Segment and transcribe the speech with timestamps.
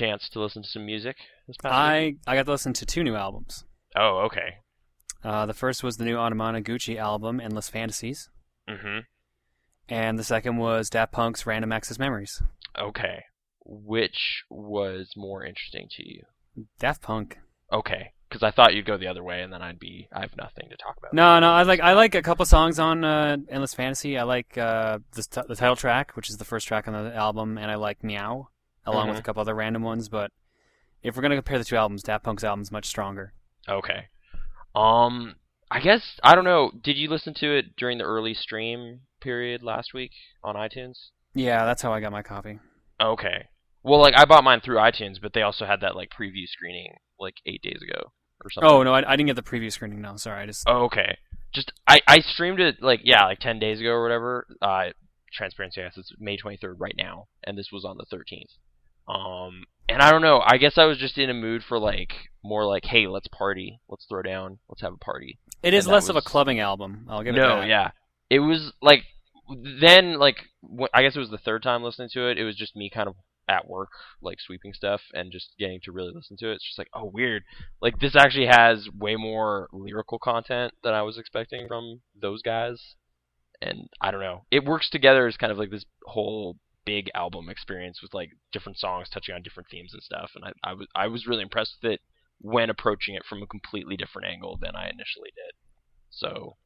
[0.00, 1.16] chance to listen to some music
[1.46, 2.18] this past week?
[2.26, 3.64] I I got to listen to two new albums.
[3.96, 4.54] Oh, okay.
[5.22, 8.28] Uh, the first was the new Anamanaguchi album, Endless Fantasies,
[8.68, 9.00] Mm-hmm.
[9.88, 12.42] and the second was Daft Punk's Random Access Memories.
[12.78, 13.24] Okay.
[13.64, 16.22] Which was more interesting to you?
[16.78, 17.38] Daft Punk.
[17.72, 20.36] Okay, because I thought you'd go the other way, and then I'd be I have
[20.36, 21.14] nothing to talk about.
[21.14, 24.18] No, no, I like I like a couple songs on uh, Endless Fantasy.
[24.18, 27.14] I like uh, the, t- the title track, which is the first track on the
[27.14, 28.48] album, and I like Meow,
[28.86, 29.20] along with Mhm.
[29.20, 30.08] a couple other random ones.
[30.08, 30.32] But
[31.02, 33.32] if we're gonna compare the two albums, Daft Punk's album's much stronger.
[33.68, 34.08] Okay.
[34.74, 35.36] Um,
[35.70, 36.70] I guess I don't know.
[36.80, 40.12] Did you listen to it during the early stream period last week
[40.42, 41.10] on iTunes?
[41.34, 42.58] Yeah, that's how I got my copy.
[43.00, 43.48] Okay.
[43.82, 46.96] Well, like I bought mine through iTunes, but they also had that like preview screening
[47.18, 48.12] like eight days ago
[48.44, 48.70] or something.
[48.70, 50.00] Oh no, I, I didn't get the preview screening.
[50.00, 51.18] No, sorry, I just Oh, okay.
[51.52, 54.46] Just I I streamed it like yeah like ten days ago or whatever.
[54.62, 54.90] Uh,
[55.32, 58.50] transparency, I guess it's May twenty third right now, and this was on the thirteenth.
[59.10, 60.40] Um, and I don't know.
[60.44, 62.12] I guess I was just in a mood for like
[62.44, 65.38] more like, hey, let's party, let's throw down, let's have a party.
[65.62, 67.06] it is less of a clubbing album.
[67.08, 67.68] I'll give it no, that.
[67.68, 67.90] yeah,
[68.28, 69.04] it was like
[69.80, 70.36] then like
[70.94, 72.38] I guess it was the third time listening to it.
[72.38, 73.16] It was just me kind of
[73.48, 73.90] at work,
[74.22, 76.54] like sweeping stuff and just getting to really listen to it.
[76.54, 77.42] It's just like, oh, weird.
[77.82, 82.94] Like this actually has way more lyrical content than I was expecting from those guys.
[83.60, 84.44] And I don't know.
[84.50, 88.78] It works together as kind of like this whole big album experience with like different
[88.78, 90.30] songs touching on different themes and stuff.
[90.34, 92.00] And I, I was I was really impressed with it
[92.40, 95.54] when approaching it from a completely different angle than I initially did.
[96.10, 96.56] So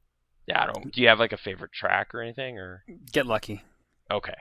[0.47, 0.92] yeah, I don't.
[0.92, 2.59] Do you have like a favorite track or anything?
[2.59, 3.62] Or Get lucky.
[4.11, 4.35] okay,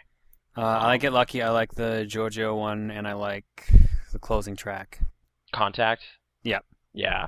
[0.55, 1.41] Uh, I like Get Lucky.
[1.41, 3.45] I like the Giorgio one, and I like
[4.11, 4.99] the closing track.
[5.53, 6.03] Contact.
[6.43, 6.65] Yep.
[6.93, 7.27] Yeah.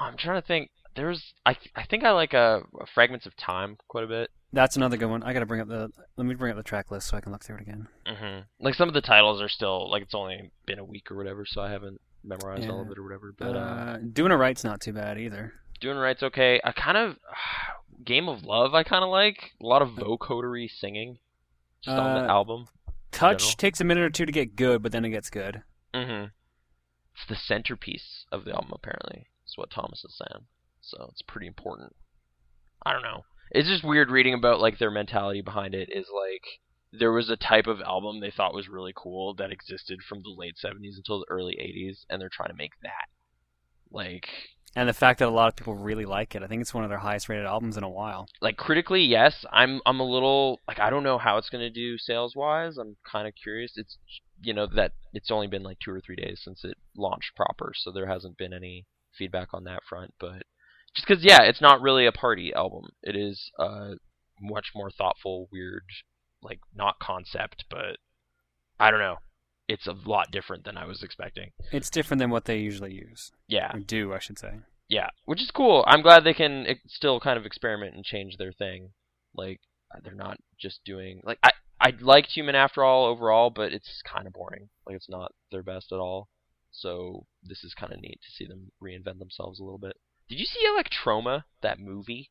[0.00, 0.70] I'm trying to think.
[0.94, 2.60] There's I I think I like uh
[2.94, 4.30] Fragments of Time quite a bit.
[4.52, 5.22] That's another good one.
[5.22, 5.90] I gotta bring up the.
[6.16, 7.88] Let me bring up the track list so I can look through it again.
[8.06, 11.16] hmm Like some of the titles are still like it's only been a week or
[11.16, 13.34] whatever, so I haven't memorized all of it or whatever.
[13.36, 15.54] But uh, Uh, doing it right's not too bad either.
[15.80, 16.60] doing a right's okay.
[16.62, 17.16] I kind of
[18.04, 18.74] Game of Love.
[18.74, 21.18] I kind of like a lot of vocodery singing
[21.82, 22.66] just on Uh, the album.
[23.10, 25.62] Touch takes a minute or two to get good, but then it gets good.
[25.94, 26.26] Mm-hmm.
[27.14, 29.26] It's the centerpiece of the album, apparently.
[29.46, 30.44] Is what Thomas is saying.
[30.82, 31.94] So it's pretty important.
[32.84, 33.22] I don't know.
[33.50, 35.88] It's just weird reading about like their mentality behind it.
[35.92, 36.42] Is like
[36.92, 40.34] there was a type of album they thought was really cool that existed from the
[40.36, 43.08] late '70s until the early '80s, and they're trying to make that.
[43.90, 44.28] Like,
[44.74, 46.82] And the fact that a lot of people really like it, I think it's one
[46.84, 48.26] of their highest rated albums in a while.
[48.40, 49.44] like critically, yes.
[49.52, 52.78] I'm I'm a little like I don't know how it's gonna do sales wise.
[52.78, 53.72] I'm kind of curious.
[53.76, 53.98] It's
[54.40, 57.72] you know that it's only been like two or three days since it launched proper,
[57.76, 60.14] so there hasn't been any feedback on that front.
[60.18, 60.44] But
[60.94, 62.84] just because yeah, it's not really a party album.
[63.02, 63.92] It is uh
[64.40, 65.84] much more thoughtful, weird,
[66.42, 67.98] like not concept, but
[68.80, 69.16] I don't know.
[69.68, 71.50] It's a lot different than I was expecting.
[71.70, 74.58] It's different than what they usually use Yeah, or do, I should say.
[74.88, 75.84] yeah, which is cool.
[75.86, 78.90] I'm glad they can still kind of experiment and change their thing.
[79.34, 79.60] Like
[79.94, 84.02] uh, they're not just doing like I I liked Human After All overall, but it's
[84.04, 84.68] kind of boring.
[84.86, 86.28] Like it's not their best at all.
[86.72, 89.96] So this is kind of neat to see them reinvent themselves a little bit.
[90.32, 92.30] Did you see Electroma, that movie?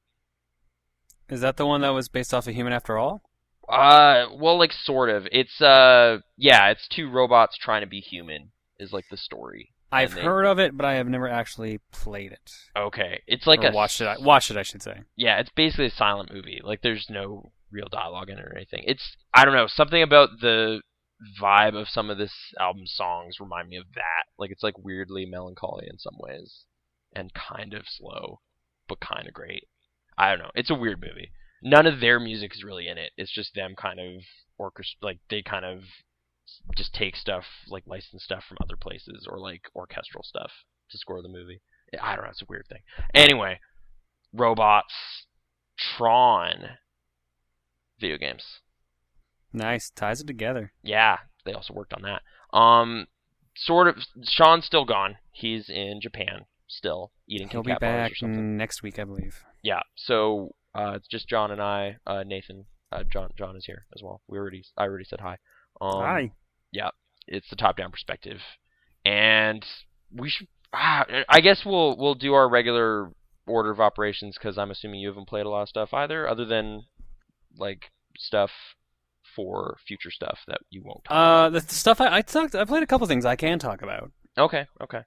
[1.30, 3.22] Is that the one that was based off of Human After All?
[3.70, 5.28] Uh, well, like sort of.
[5.32, 8.54] It's uh, yeah, it's two robots trying to be human.
[8.80, 9.76] Is like the story.
[9.92, 12.52] I've they- heard of it, but I have never actually played it.
[12.76, 14.06] Okay, it's like or a watched it.
[14.06, 15.02] I watched it, I should say.
[15.16, 16.60] yeah, it's basically a silent movie.
[16.64, 18.82] Like there's no real dialogue in it or anything.
[18.88, 20.82] It's I don't know, something about the
[21.40, 24.24] vibe of some of this album's songs remind me of that.
[24.40, 26.66] Like it's like weirdly melancholy in some ways
[27.14, 28.40] and kind of slow,
[28.88, 29.68] but kind of great.
[30.18, 30.52] I don't know.
[30.56, 31.32] It's a weird movie.
[31.64, 33.12] None of their music is really in it.
[33.18, 34.24] It's just them kind of
[34.58, 35.84] orchestra like they kind of
[36.76, 40.52] just take stuff like license stuff from other places or like orchestral stuff
[40.90, 41.62] to score the movie.
[42.02, 42.32] I don't know.
[42.32, 42.82] It's a weird thing.
[43.14, 43.60] Anyway,
[44.34, 44.94] robots,
[45.78, 46.78] Tron,
[48.00, 48.60] video games.
[49.54, 49.90] Nice.
[49.90, 50.72] Ties it together.
[50.82, 52.22] Yeah, they also worked on that.
[52.58, 53.08] Um,
[53.56, 53.98] sort of.
[54.24, 55.18] Sean's still gone.
[55.32, 59.44] He's in Japan still eating He'll be back next week, I believe.
[59.62, 59.82] Yeah.
[59.96, 61.98] So uh, it's just John and I.
[62.08, 62.66] Uh, Nathan.
[62.92, 63.30] Uh, John.
[63.38, 64.22] John is here as well.
[64.28, 64.64] We already.
[64.78, 65.38] I already said hi.
[65.80, 66.32] Um, Hi.
[66.72, 66.90] Yeah.
[67.28, 68.40] It's the top-down perspective,
[69.06, 69.66] and
[70.12, 70.48] we should.
[70.74, 73.12] Ah, I guess we'll we'll do our regular
[73.48, 76.46] order of operations because I'm assuming you haven't played a lot of stuff either, other
[76.46, 76.84] than
[77.58, 78.52] like stuff
[79.36, 81.04] for future stuff that you won't.
[81.06, 83.60] Talk Uh, the, the stuff I I talked, I played a couple things I can
[83.60, 84.00] talk about.
[84.00, 84.12] about.
[84.46, 84.66] Okay.
[84.82, 85.02] Okay.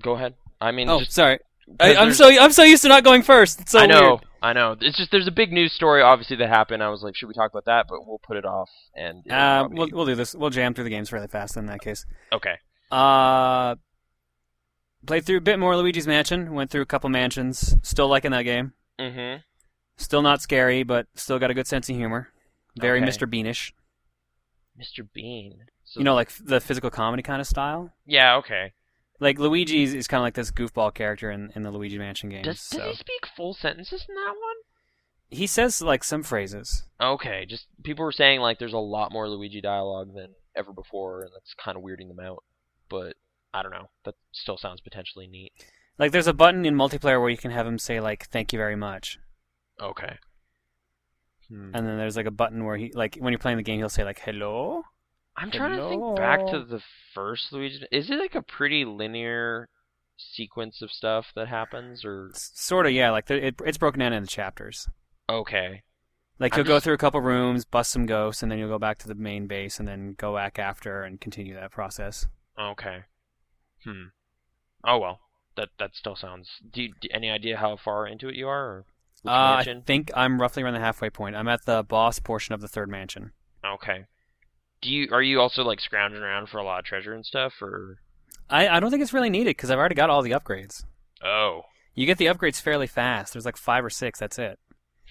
[0.00, 0.34] Go ahead.
[0.60, 1.38] I mean, Oh, just, sorry.
[1.80, 3.60] I, I'm so I'm so used to not going first.
[3.60, 4.00] It's so I know.
[4.00, 4.20] weird.
[4.42, 4.76] I know.
[4.80, 6.82] It's just there's a big news story obviously that happened.
[6.82, 7.86] I was like, should we talk about that?
[7.88, 10.34] But we'll put it off and Uh, we'll we'll do this.
[10.34, 12.04] We'll jam through the games really fast in that case.
[12.32, 12.56] okay.
[12.90, 13.76] Uh,
[15.06, 16.52] played through a bit more Luigi's Mansion.
[16.54, 17.74] Went through a couple mansions.
[17.82, 18.72] Still liking that game.
[19.00, 19.40] Mm-hmm.
[19.96, 22.28] Still not scary, but still got a good sense of humor.
[22.78, 23.08] Very Okay.
[23.08, 23.26] Mr.
[23.30, 23.72] Beanish.
[24.78, 25.06] Mr.
[25.12, 25.66] Bean.
[25.84, 27.92] So, You know, like the physical comedy kind of style.
[28.06, 28.36] Yeah.
[28.36, 28.72] Okay.
[29.22, 32.44] Like Luigi is kind of like this goofball character in, in the Luigi Mansion games.
[32.44, 34.56] Does does so he speak full sentences in that one?
[35.30, 36.84] he says like some phrases.
[37.00, 37.46] Okay.
[37.46, 41.30] Just people were saying like there's a lot more Luigi dialogue than ever before, and
[41.34, 42.42] that's kind of weirding them out.
[42.88, 43.14] But
[43.54, 43.90] I don't know.
[44.04, 45.52] That still sounds potentially neat.
[45.98, 48.58] Like there's a button in multiplayer where you can have him say like "Thank you
[48.58, 49.18] very much,"
[49.80, 50.18] Okay.
[51.48, 51.70] Hmm.
[51.74, 53.88] and then there's like a button where he like when you're playing the game he'll
[53.88, 54.82] say like "Hello."
[55.36, 56.80] I'm trying to think back to the
[57.14, 57.86] first Luigi.
[57.90, 59.68] Is it like a pretty linear
[60.16, 63.10] sequence of stuff that happens, or Sort of, yeah.
[63.10, 64.88] Like the, it, it's broken down into chapters.
[65.28, 65.82] okay?
[66.38, 68.78] Like I'm you'll go through a couple rooms, bust some ghosts, and then you'll go
[68.78, 72.26] back to the main base, and then go back after and continue that process.
[72.58, 73.04] Okay.
[73.84, 74.06] Hmm.
[74.84, 75.20] Oh well.
[75.56, 76.48] That that still sounds.
[76.72, 78.84] Do you do, any idea how far into it you are?
[79.24, 81.36] Uh, I think I'm roughly around the halfway point.
[81.36, 83.32] I'm at the boss portion of the third mansion.
[83.64, 84.06] Okay.
[84.82, 87.54] Do you are you also like scrounging around for a lot of treasure and stuff,
[87.62, 87.98] or?
[88.50, 90.84] I, I don't think it's really needed because I've already got all the upgrades.
[91.24, 91.62] Oh.
[91.94, 93.32] You get the upgrades fairly fast.
[93.32, 94.18] There's like five or six.
[94.18, 94.58] That's it.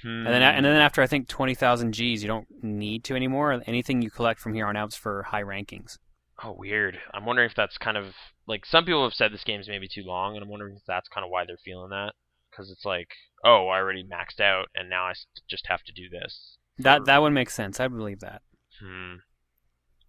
[0.01, 0.25] Hmm.
[0.25, 3.61] And then and then after I think twenty thousand Gs, you don't need to anymore.
[3.65, 5.97] Anything you collect from here on out's for high rankings.
[6.43, 6.97] Oh, weird.
[7.13, 8.15] I'm wondering if that's kind of
[8.47, 11.07] like some people have said this game's maybe too long, and I'm wondering if that's
[11.07, 12.13] kind of why they're feeling that.
[12.49, 13.09] Because it's like,
[13.45, 15.13] oh, I already maxed out, and now I
[15.49, 16.57] just have to do this.
[16.79, 17.79] That that would make sense.
[17.79, 18.41] I believe that.
[18.81, 19.15] Hmm.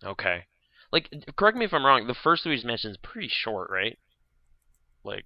[0.04, 0.44] Okay.
[0.92, 2.06] Like, correct me if I'm wrong.
[2.06, 3.98] The first Luigi's Mansion is pretty short, right?
[5.04, 5.24] Like,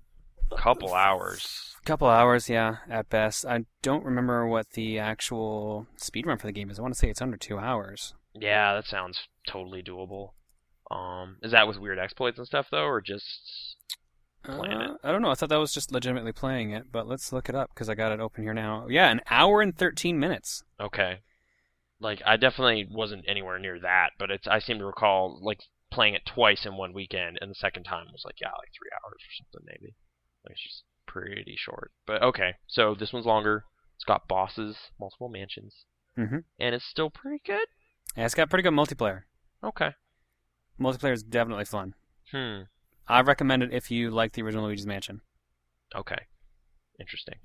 [0.52, 1.74] a couple hours.
[1.82, 3.44] A couple hours, yeah, at best.
[3.44, 6.78] I don't remember what the actual speed run for the game is.
[6.78, 8.14] I want to say it's under two hours.
[8.34, 10.30] Yeah, that sounds totally doable.
[10.90, 13.76] Um, is that with weird exploits and stuff though, or just?
[14.44, 14.90] Playing it.
[14.90, 15.30] Uh, I don't know.
[15.30, 17.96] I thought that was just legitimately playing it, but let's look it up because I
[17.96, 18.86] got it open here now.
[18.88, 20.62] Yeah, an hour and thirteen minutes.
[20.80, 21.20] Okay.
[22.00, 25.60] Like I definitely wasn't anywhere near that, but it's I seem to recall like
[25.90, 28.90] playing it twice in one weekend, and the second time was like yeah, like three
[28.92, 29.94] hours or something maybe.
[30.44, 31.92] Like it's just pretty short.
[32.06, 33.64] But okay, so this one's longer.
[33.94, 35.86] It's got bosses, multiple mansions,
[36.18, 36.44] Mhm.
[36.58, 37.66] and it's still pretty good.
[38.14, 39.22] Yeah, it's got pretty good multiplayer.
[39.64, 39.94] Okay.
[40.78, 41.94] Multiplayer is definitely fun.
[42.30, 42.62] Hmm.
[43.08, 45.22] I recommend it if you like the original Luigi's Mansion.
[45.94, 46.26] Okay.
[47.00, 47.36] Interesting.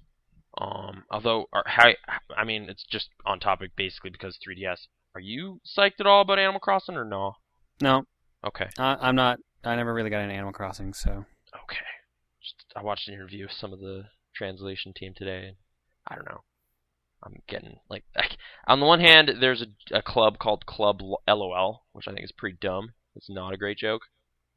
[0.58, 1.92] Um, although, are, how,
[2.36, 4.88] I mean, it's just on topic basically because 3DS.
[5.16, 7.36] Are you psyched at all about Animal Crossing or no?
[7.82, 8.06] No,
[8.44, 8.70] Okay.
[8.78, 9.40] I, I'm not.
[9.64, 11.26] I never really got into Animal Crossing, so
[11.64, 11.86] Okay.
[12.42, 14.06] Just, I watched an interview with some of the
[14.36, 15.56] translation team today, and
[16.08, 16.42] I don't know.
[17.24, 18.04] I'm getting like,
[18.68, 22.32] on the one hand, there's a, a club called Club LOL, which I think is
[22.32, 22.94] pretty dumb.
[23.16, 24.04] It's not a great joke,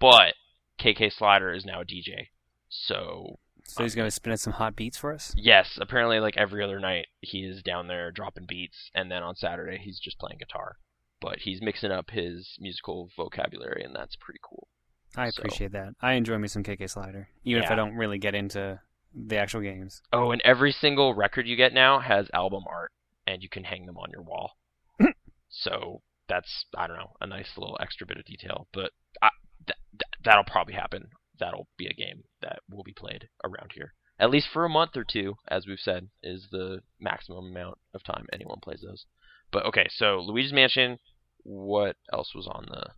[0.00, 0.34] but
[0.80, 2.28] KK Slider is now a DJ,
[2.70, 5.34] so so he's uh, gonna spin in some hot beats for us.
[5.36, 9.34] Yes, apparently like every other night he is down there dropping beats and then on
[9.36, 10.76] Saturday he's just playing guitar.
[11.20, 14.68] But he's mixing up his musical vocabulary and that's pretty cool.
[15.16, 15.94] I So- appreciate that.
[16.00, 18.80] I enjoy me some KK Slider, even if I don't really get into
[19.14, 20.02] the actual games.
[20.12, 22.90] Oh, and every single record you get now has album art
[23.26, 24.58] and you can hang them on your wall.
[25.48, 28.90] so that's I don't know, a nice little extra bit of detail, but
[29.22, 29.30] I,
[29.66, 31.08] th- th- that'll probably happen.
[31.38, 33.94] That'll be a game that will be played around here.
[34.18, 38.04] At least for a month or two, as we've said, is the maximum amount of
[38.04, 39.06] time anyone plays those.
[39.50, 40.98] But okay, so Luigi's Mansion,
[41.42, 42.90] what else was on the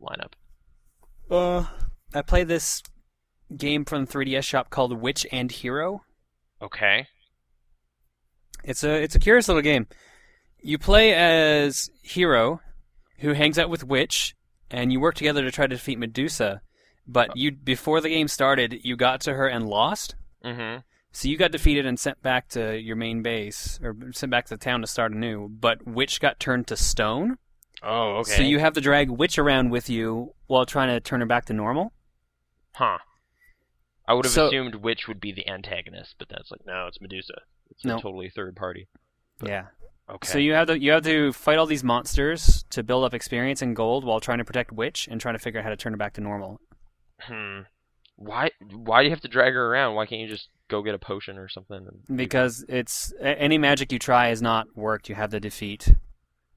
[0.00, 0.32] lineup?
[1.30, 1.66] Uh,
[2.14, 2.82] I played this
[3.56, 6.04] game from the 3DS shop called Witch and Hero.
[6.62, 7.06] Okay.
[8.62, 9.86] It's a it's a curious little game.
[10.62, 12.60] You play as Hero,
[13.18, 14.34] who hangs out with Witch,
[14.70, 16.60] and you work together to try to defeat Medusa.
[17.12, 20.14] But you before the game started, you got to her and lost.
[20.44, 20.84] Mhm.
[21.12, 24.54] So you got defeated and sent back to your main base, or sent back to
[24.56, 25.48] the town to start anew.
[25.48, 27.38] But Witch got turned to stone.
[27.82, 28.36] Oh, okay.
[28.36, 31.46] So you have to drag Witch around with you while trying to turn her back
[31.46, 31.92] to normal.
[32.74, 32.98] Huh.
[34.06, 37.00] I would have So- assumed Witch would be the antagonist, but that's like no, it's
[37.00, 37.42] Medusa.
[37.70, 37.96] It's No.
[37.98, 38.88] a totally third party.
[39.38, 39.66] But- yeah.
[40.08, 40.26] Okay.
[40.28, 43.62] So you have to you have to fight all these monsters to build up experience
[43.62, 45.92] and gold while trying to protect Witch and trying to figure out how to turn
[45.92, 46.60] her back to normal.
[47.22, 47.60] Hmm.
[48.16, 48.50] Why?
[48.70, 49.94] Why do you have to drag her around?
[49.94, 51.86] Why can't you just go get a potion or something?
[52.08, 55.08] And Because it's any magic you try has not worked.
[55.08, 55.94] You have to defeat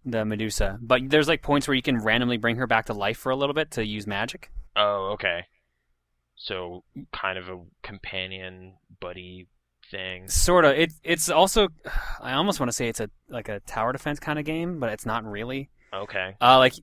[0.06, 0.78] the Medusa.
[0.82, 3.36] But there's like points where you can randomly bring her back to life for a
[3.36, 4.52] little bit to use magic.
[4.76, 5.46] oh, okay.
[6.36, 9.48] So kind of a companion buddy
[9.90, 10.28] thing.
[10.28, 10.74] Sort of.
[10.74, 11.70] It it's also
[12.20, 14.92] I almost want to say it's a like a tower defense kind of game, but
[14.92, 15.70] it's not really.
[15.94, 16.36] Okay.
[16.42, 16.74] Uh, like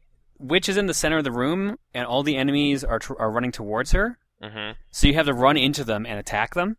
[0.40, 3.30] Witch is in the center of the room, and all the enemies are tr- are
[3.30, 4.18] running towards her.
[4.42, 4.75] Mhm.
[4.90, 6.78] So you have to run into them and attack them.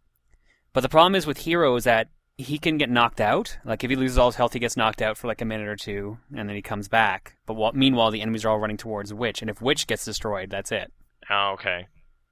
[0.73, 3.59] But the problem is with Hero is that he can get knocked out.
[3.63, 5.67] Like if he loses all his health, he gets knocked out for like a minute
[5.67, 7.35] or two, and then he comes back.
[7.45, 10.49] But while, meanwhile, the enemies are all running towards Witch, and if Witch gets destroyed,
[10.49, 10.91] that's it.
[11.29, 11.87] Oh, okay.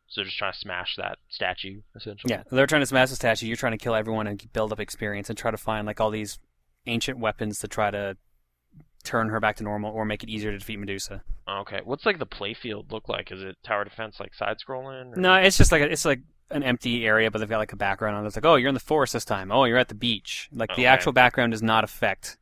[0.08, 2.32] So they're just trying to smash that statue essentially.
[2.34, 3.46] Yeah, they're trying to smash the statue.
[3.46, 6.10] You're trying to kill everyone and build up experience and try to find like all
[6.10, 6.40] these
[6.88, 8.18] ancient weapons to try to
[9.04, 11.24] turn her back to normal or make it easier to defeat Medusa.
[11.48, 11.82] Okay.
[11.84, 13.32] What's like the playfield look like?
[13.32, 15.16] Is it tower defense like side scrolling?
[15.18, 17.78] No, it's just like a, it's like an empty area, but they've got like a
[17.78, 18.28] background on it.
[18.28, 19.52] It's like, oh, you're in the forest this time.
[19.52, 20.50] Oh, you're at the beach.
[20.52, 22.38] Like the actual background does not affect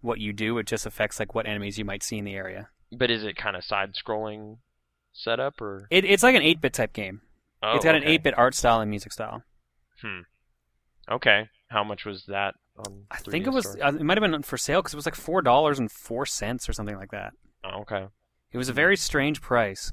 [0.00, 0.58] what you do.
[0.58, 2.68] It just affects like what enemies you might see in the area.
[2.92, 4.58] But is it kind of side scrolling
[5.12, 5.88] setup or?
[5.90, 7.22] It, it's like an 8-bit type game.
[7.62, 9.42] Oh, it's got an 8-bit art style and music style.
[10.00, 10.20] Hmm.
[11.10, 11.48] Okay.
[11.68, 13.04] How much was that on?
[13.10, 13.84] I think it was store?
[13.84, 16.26] uh, it might have been for sale because it was like four dollars and four
[16.26, 17.32] cents or something like that.
[17.64, 18.06] Oh, okay.
[18.52, 19.92] It was a very strange price,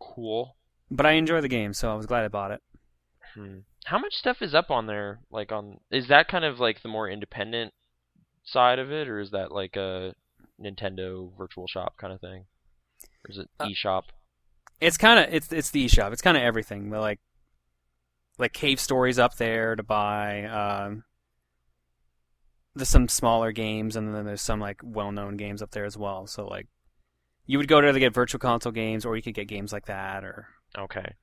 [0.00, 0.56] Cool.
[0.90, 2.60] but I enjoy the game, so I was glad I bought it.
[3.34, 3.58] Hmm.
[3.86, 5.20] How much stuff is up on there?
[5.30, 7.72] Like on is that kind of like the more independent
[8.44, 10.14] side of it, or is that like a
[10.62, 12.44] Nintendo Virtual Shop kind of thing?
[13.24, 14.02] Or is it Uh, eShop?
[14.80, 16.12] It's kind of it's it's the eShop.
[16.12, 16.90] It's kind of everything.
[16.90, 17.20] But like
[18.38, 20.44] like Cave Story's up there to buy.
[20.44, 21.04] Um,
[22.74, 26.26] there's some smaller games, and then there's some like well-known games up there as well.
[26.26, 26.66] So like
[27.46, 29.86] you would go there to get virtual console games, or you could get games like
[29.86, 30.48] that, or
[30.78, 31.14] Okay.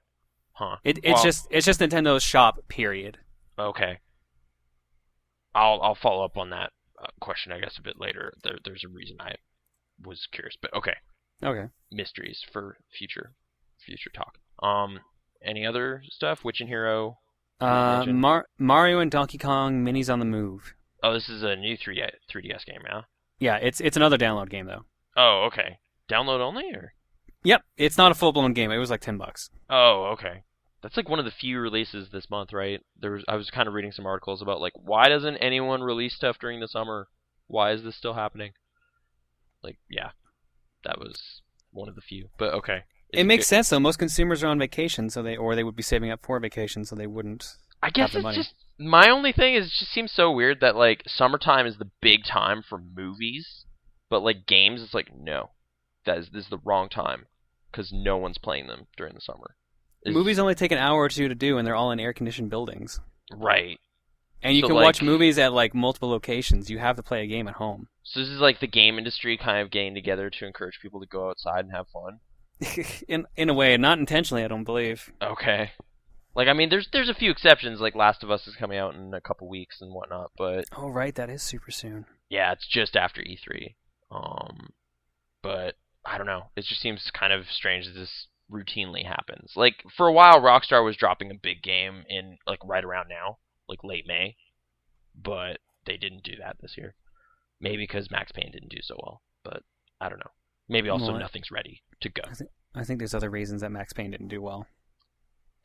[0.54, 0.76] Huh.
[0.84, 2.60] it, it's Well- just it's just Nintendo's shop.
[2.68, 3.18] Period.
[3.58, 4.00] Okay.
[5.56, 8.34] I'll I'll follow up on that uh, question I guess a bit later.
[8.44, 9.36] There there's a reason I
[10.04, 10.96] was curious, but okay.
[11.44, 11.68] Okay.
[11.92, 13.34] Mysteries for future
[13.86, 14.38] future talk.
[14.62, 15.00] Um
[15.44, 16.44] any other stuff?
[16.44, 17.18] Witch and Hero.
[17.62, 18.06] Uh.
[18.08, 20.76] Mar- Mario and Donkey Kong minis on the move.
[21.04, 22.02] Oh, this is a new 3
[22.32, 23.02] 3DS game, yeah.
[23.40, 24.84] Yeah, it's it's another download game though.
[25.16, 25.80] Oh, okay.
[26.10, 26.94] Download only or?
[27.44, 28.70] Yep, it's not a full blown game.
[28.72, 29.50] It was like ten bucks.
[29.70, 30.44] Oh, okay.
[30.82, 32.82] That's like one of the few releases this month, right?
[33.00, 36.16] There was I was kind of reading some articles about like why doesn't anyone release
[36.16, 37.08] stuff during the summer?
[37.48, 38.52] Why is this still happening?
[39.64, 40.12] Like, yeah.
[40.84, 41.42] That was
[41.72, 42.30] one of the few.
[42.38, 42.84] But okay.
[43.12, 43.48] Is It makes good?
[43.56, 43.80] sense though.
[43.80, 46.84] Most consumers are on vacation, so they or they would be saving up for vacation,
[46.86, 47.56] so they wouldn't.
[47.82, 48.38] I guess the it's money.
[48.38, 51.90] just my only thing is it just seems so weird that like summertime is the
[52.02, 53.66] big time for movies,
[54.10, 55.52] but like games it's like no.
[56.06, 57.26] That is this is the wrong time
[57.72, 59.56] cuz no one's playing them during the summer.
[60.02, 62.14] It's- Movies only take an hour or two to do, and they're all in air
[62.14, 63.00] conditioned buildings.
[63.32, 63.80] right.
[64.42, 66.70] And you So, can watch movies at like multiple locations.
[66.70, 67.90] You have to play a game at home.
[68.04, 71.06] So this is like the game industry kind of getting together to encourage people to
[71.06, 72.22] go outside and have fun.
[73.10, 75.12] in in a way, not intentionally, I don't believe.
[75.22, 75.72] Okay.
[76.40, 77.82] Like I mean, there's there's a few exceptions.
[77.82, 80.88] Like Last of Us is coming out in a couple weeks and whatnot, but Oh
[80.88, 82.06] right, that is super soon.
[82.30, 83.76] yeah, it's just after E3.
[84.10, 84.70] Um,
[85.44, 86.44] but I don't know.
[86.56, 89.52] It just seems kind of strange that this routinely happens.
[89.58, 93.40] Like for a while, Rockstar was dropping a big game in like right around now,
[93.68, 94.38] like late May,
[95.22, 96.96] but they didn't do that this year.
[97.60, 99.64] Maybe because Max Payne didn't do so well, but
[100.00, 100.32] I don't know.
[100.70, 102.22] Maybe also Well, nothing's ready to go.
[102.74, 104.68] I think there's other reasons that Max Payne didn't do well.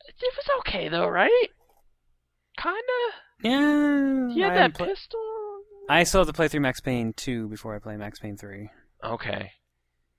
[0.07, 1.47] It was okay though, right?
[2.57, 2.79] Kinda.
[3.43, 5.19] Yeah, He had I that haven't pistol.
[5.89, 8.69] I still have to play through Max Payne 2 before I play Max Payne 3.
[9.03, 9.51] Okay.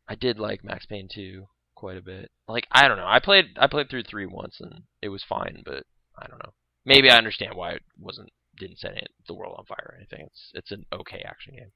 [0.09, 2.31] I did like Max Payne 2 quite a bit.
[2.47, 3.07] Like I don't know.
[3.07, 5.85] I played I played through 3 once and it was fine, but
[6.19, 6.53] I don't know.
[6.85, 10.27] Maybe I understand why it wasn't didn't set it, the world on fire or anything.
[10.27, 11.73] It's it's an okay action game.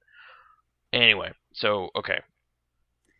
[0.93, 2.21] Anyway, so okay.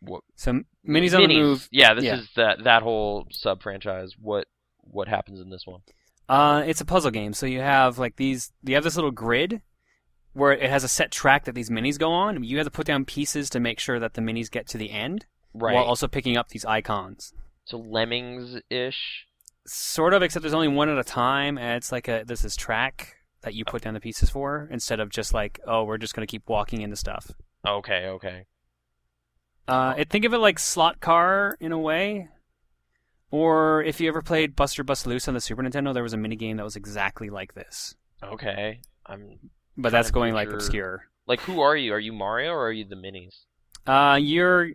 [0.01, 1.67] What So minis on the move.
[1.71, 2.15] Yeah, this Yeah.
[2.19, 4.13] is that that whole sub franchise.
[4.17, 4.47] What
[4.81, 5.81] what happens in this one?
[6.29, 7.33] Uh, it's a puzzle game.
[7.33, 8.51] So you have like these.
[8.63, 9.61] You have this little grid
[10.33, 12.43] where it has a set track that these minis go on.
[12.43, 14.89] You have to put down pieces to make sure that the minis get to the
[14.91, 15.73] end, Right.
[15.75, 17.33] while also picking up these icons.
[17.65, 19.25] so lemmings ish.
[19.67, 22.55] Sort of, except there's only one at a time, and it's like a this is
[22.55, 26.13] track that you put down the pieces for instead of just like oh we're just
[26.13, 27.31] gonna keep walking into stuff.
[27.67, 28.45] Okay, okay.
[29.67, 32.27] Uh, think of it like slot car in a way.
[33.31, 36.17] Or if you ever played Buster Busts Loose on the Super Nintendo, there was a
[36.17, 37.95] mini game that was exactly like this.
[38.21, 38.81] Okay.
[39.05, 39.39] I'm
[39.77, 41.07] But that's going like obscure.
[41.27, 41.93] like who are you?
[41.93, 43.45] Are you Mario or are you the minis?
[43.87, 44.71] Uh, you're,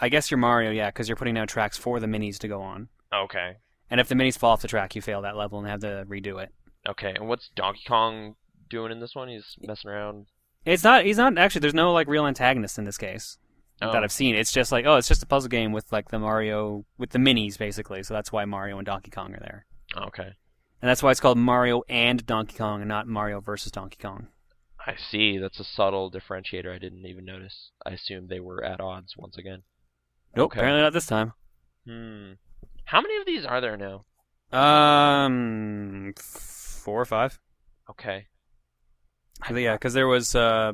[0.00, 2.60] I guess you're Mario, yeah, because you're putting down tracks for the minis to go
[2.60, 2.88] on.
[3.14, 3.56] Okay.
[3.88, 6.04] And if the minis fall off the track, you fail that level and have to
[6.08, 6.50] redo it.
[6.88, 7.12] Okay.
[7.14, 8.34] And what's Donkey Kong
[8.68, 9.28] doing in this one?
[9.28, 10.26] He's messing around.
[10.64, 11.04] It's not.
[11.04, 11.60] He's not actually.
[11.60, 13.38] There's no like real antagonist in this case
[13.82, 13.92] Oh.
[13.92, 14.34] that I've seen.
[14.34, 17.18] It's just like oh, it's just a puzzle game with like the Mario with the
[17.18, 18.02] minis basically.
[18.02, 19.66] So that's why Mario and Donkey Kong are there.
[19.96, 20.22] Okay.
[20.82, 24.28] and that's why it's called Mario and Donkey Kong, and not Mario versus Donkey Kong.
[24.84, 25.38] I see.
[25.38, 26.74] That's a subtle differentiator.
[26.74, 27.70] I didn't even notice.
[27.86, 29.62] I assumed they were at odds once again.
[30.34, 30.60] Nope, Okay.
[30.60, 31.34] apparently not this time.
[31.86, 32.32] Hmm.
[32.86, 34.04] How many of these are there now?
[34.52, 37.38] Um, four or five.
[37.90, 38.26] Okay.
[39.48, 40.72] But yeah, because there was uh,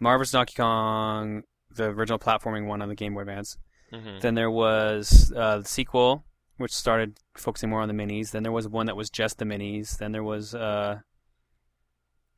[0.00, 0.32] Mario vs.
[0.32, 1.42] Donkey Kong,
[1.74, 3.58] the original platforming one on the Game Boy Advance.
[3.92, 6.24] hmm Then there was uh, the sequel,
[6.56, 8.30] which started focusing more on the minis.
[8.30, 9.98] Then there was one that was just the minis.
[9.98, 11.00] Then there was uh,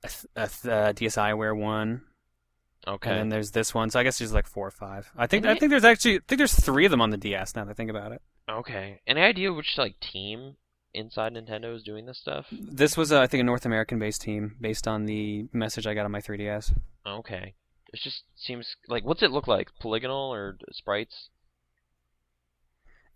[0.04, 2.02] a, th- a th- uh, DSiWare one,
[2.86, 3.10] Okay.
[3.10, 3.90] and then there's this one.
[3.90, 5.10] So I guess there's like four or five.
[5.16, 7.16] I think Any- I think there's actually I think there's three of them on the
[7.16, 7.54] DS.
[7.56, 9.00] Now that I think about it, Okay.
[9.06, 10.56] Any idea which like team
[10.94, 12.46] inside Nintendo is doing this stuff?
[12.52, 15.94] this was uh, I think a North American based team based on the message I
[15.94, 16.72] got on my 3DS.
[17.06, 17.54] Okay.
[17.92, 19.68] It just seems like what's it look like?
[19.80, 21.28] Polygonal or sprites?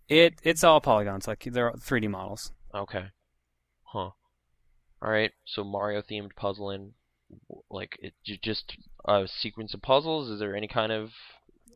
[0.07, 2.51] It it's all polygons, like they're 3D models.
[2.73, 3.05] Okay.
[3.83, 4.09] Huh.
[5.01, 5.31] All right.
[5.45, 6.93] So Mario themed puzzling,
[7.69, 8.13] like it
[8.43, 8.75] just
[9.05, 10.29] a sequence of puzzles.
[10.29, 11.11] Is there any kind of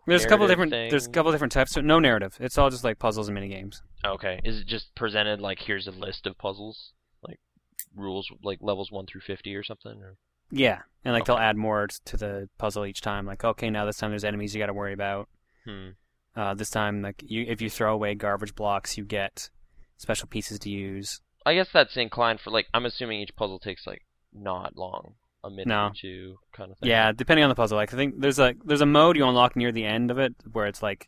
[0.08, 1.72] There's a couple different there's a couple different types.
[1.72, 2.38] So no narrative.
[2.40, 3.82] It's all just like puzzles and mini games.
[4.06, 4.40] okay?
[4.44, 6.92] Is it just presented like here's a list of puzzles,
[7.28, 7.40] like
[7.96, 10.02] rules, like levels one through fifty or something?
[10.02, 10.16] Or
[10.52, 11.34] Yeah, and like Okay.
[11.34, 13.26] they'll add more to the puzzle each time.
[13.26, 15.28] Like okay, now this time there's enemies you got to worry about.
[15.66, 15.90] hmm.
[16.36, 19.50] Uh, this time, like you, if you throw away garbage blocks, you get
[19.98, 21.22] special pieces to use.
[21.46, 24.02] I guess that's inclined for like I'm assuming each puzzle takes like
[24.34, 25.14] not long,
[25.46, 25.88] a minute No.
[25.88, 26.90] or two kind of thing.
[26.90, 27.78] Yeah, depending on the puzzle.
[27.78, 30.36] Like I think there's a there's a mode you unlock near the end of it
[30.52, 31.08] where it's like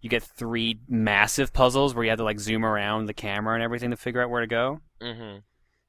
[0.00, 3.62] you get three massive puzzles where you have to like zoom around the camera and
[3.64, 4.80] everything to figure out where to go.
[5.00, 5.38] Mm-hmm.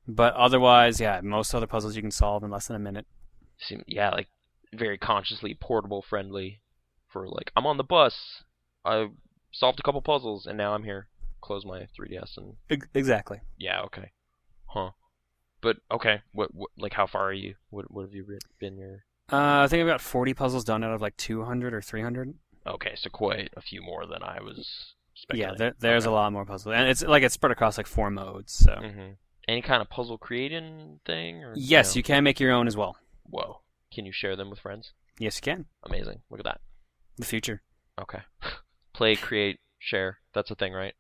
[0.08, 3.06] But otherwise, yeah, most other puzzles you can solve in less than a minute.
[3.60, 4.28] Seem yeah, like
[4.74, 6.62] very consciously portable friendly
[7.12, 8.44] for like I'm on the bus.
[8.84, 9.08] I
[9.51, 11.08] solved a couple puzzles and now I'm here.
[11.42, 12.56] Close my 3DS and
[12.94, 13.42] Exactly.
[13.58, 14.12] yeah, okay.
[14.68, 14.92] Huh.
[15.62, 17.56] But okay, what, what like how far are you?
[17.70, 18.25] What what have you
[18.60, 21.82] been your Uh, I think I've got 40 puzzles done out of like 200 or
[21.82, 22.34] 300.
[22.68, 25.40] Okay, so quite a few more than I was expecting.
[25.48, 26.12] Yeah, there, there's Okay.
[26.12, 28.53] a lot more puzzles, and it's like it's spread across like four modes.
[28.53, 29.12] So hmm
[29.48, 32.00] Any kind of puzzle creating thing or yes, no?
[32.00, 32.98] you can make your own as well.
[33.24, 33.62] Whoa.
[33.94, 34.94] Can you share them with friends?
[35.20, 35.66] Yes, you can.
[35.84, 36.22] Amazing.
[36.29, 36.62] Look at that.
[37.18, 37.62] The future.
[38.01, 38.20] Okay.
[38.94, 40.18] Play, create, share.
[40.34, 40.94] That's a thing, right?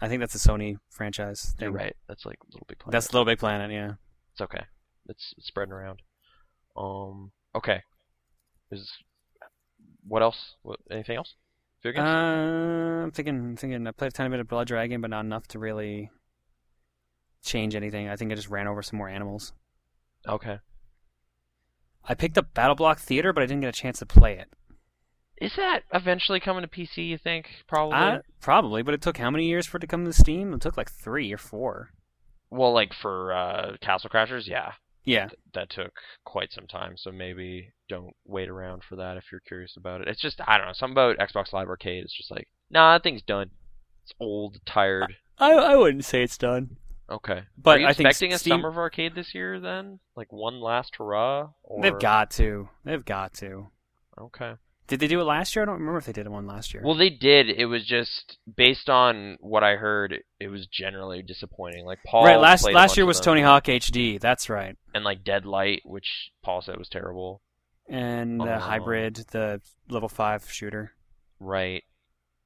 [0.00, 1.66] I think that's a Sony franchise thing.
[1.66, 1.96] You're right.
[2.08, 2.92] That's like Little Big Planet.
[2.92, 3.70] That's Little Big Planet.
[3.70, 3.92] Yeah.
[4.32, 4.64] It's okay.
[5.08, 6.02] It's, it's spreading around.
[6.76, 7.30] Um.
[7.54, 7.82] Okay.
[8.70, 8.90] Is
[10.06, 10.54] what else?
[10.62, 11.34] What anything else?
[11.84, 11.98] Uh.
[11.98, 13.36] I'm thinking.
[13.36, 13.86] I'm thinking.
[13.86, 16.10] I played a tiny bit of Blood Dragon, but not enough to really
[17.42, 18.08] change anything.
[18.08, 19.52] I think I just ran over some more animals.
[20.28, 20.58] okay.
[22.04, 24.48] I picked up Battle Block Theater, but I didn't get a chance to play it.
[25.40, 27.06] Is that eventually coming to PC?
[27.08, 27.46] You think?
[27.68, 27.96] Probably.
[27.96, 30.52] Uh, probably, but it took how many years for it to come to Steam?
[30.52, 31.90] It took like three or four.
[32.50, 34.72] well, like for uh, Castle Crashers, yeah.
[35.04, 35.28] Yeah.
[35.54, 35.92] that took
[36.24, 40.06] quite some time, so maybe don't wait around for that if you're curious about it.
[40.08, 43.02] It's just I don't know, something about Xbox Live Arcade is just like, nah, that
[43.02, 43.50] thing's done.
[44.04, 45.14] It's old, tired.
[45.38, 46.76] I I wouldn't say it's done.
[47.12, 47.42] Okay.
[47.58, 50.00] But Are you I think expecting a Steam- summer of arcade this year then?
[50.16, 51.50] Like one last hurrah?
[51.62, 51.82] Or...
[51.82, 52.68] They've got to.
[52.84, 53.68] They've got to.
[54.18, 54.54] Okay.
[54.88, 55.62] Did they do it last year?
[55.62, 56.82] I don't remember if they did one last year.
[56.84, 57.48] Well, they did.
[57.48, 60.18] It was just based on what I heard.
[60.40, 61.86] It was generally disappointing.
[61.86, 62.24] Like Paul.
[62.24, 62.38] right.
[62.38, 64.20] Last last year was Tony Hawk HD.
[64.20, 64.76] That's right.
[64.94, 67.42] and like Deadlight, which Paul said was terrible.
[67.88, 68.58] And the Oh.
[68.58, 70.92] hybrid, the level five shooter.
[71.40, 71.84] Right.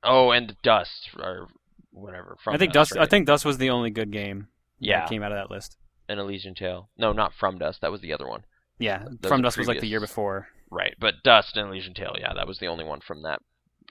[0.05, 1.49] Oh, and Dust or
[1.91, 2.37] whatever.
[2.45, 2.93] From I think Dust.
[2.93, 3.01] Dust.
[3.01, 4.49] I think Dust was the only good game.
[4.79, 5.07] Yeah.
[5.07, 5.77] Came out of that list.
[6.09, 6.91] an Elysian Tail.
[6.97, 7.81] No, not From Dust.
[7.81, 8.45] That was the other one.
[8.79, 9.05] Yeah.
[9.21, 10.49] Those From Dust was like the year before.
[10.71, 13.41] Right, but Dust and Elysian Tail, yeah, that was the only one from that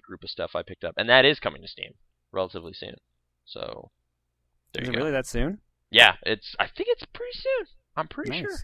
[0.01, 1.93] group of stuff I picked up, and that is coming to Steam
[2.33, 2.95] relatively soon.
[3.45, 3.91] So
[4.73, 4.97] Is it go.
[4.99, 5.59] really that soon?
[5.89, 6.53] Yeah, it's.
[6.59, 7.67] I think it's pretty soon.
[7.95, 8.41] I'm pretty nice.
[8.41, 8.57] sure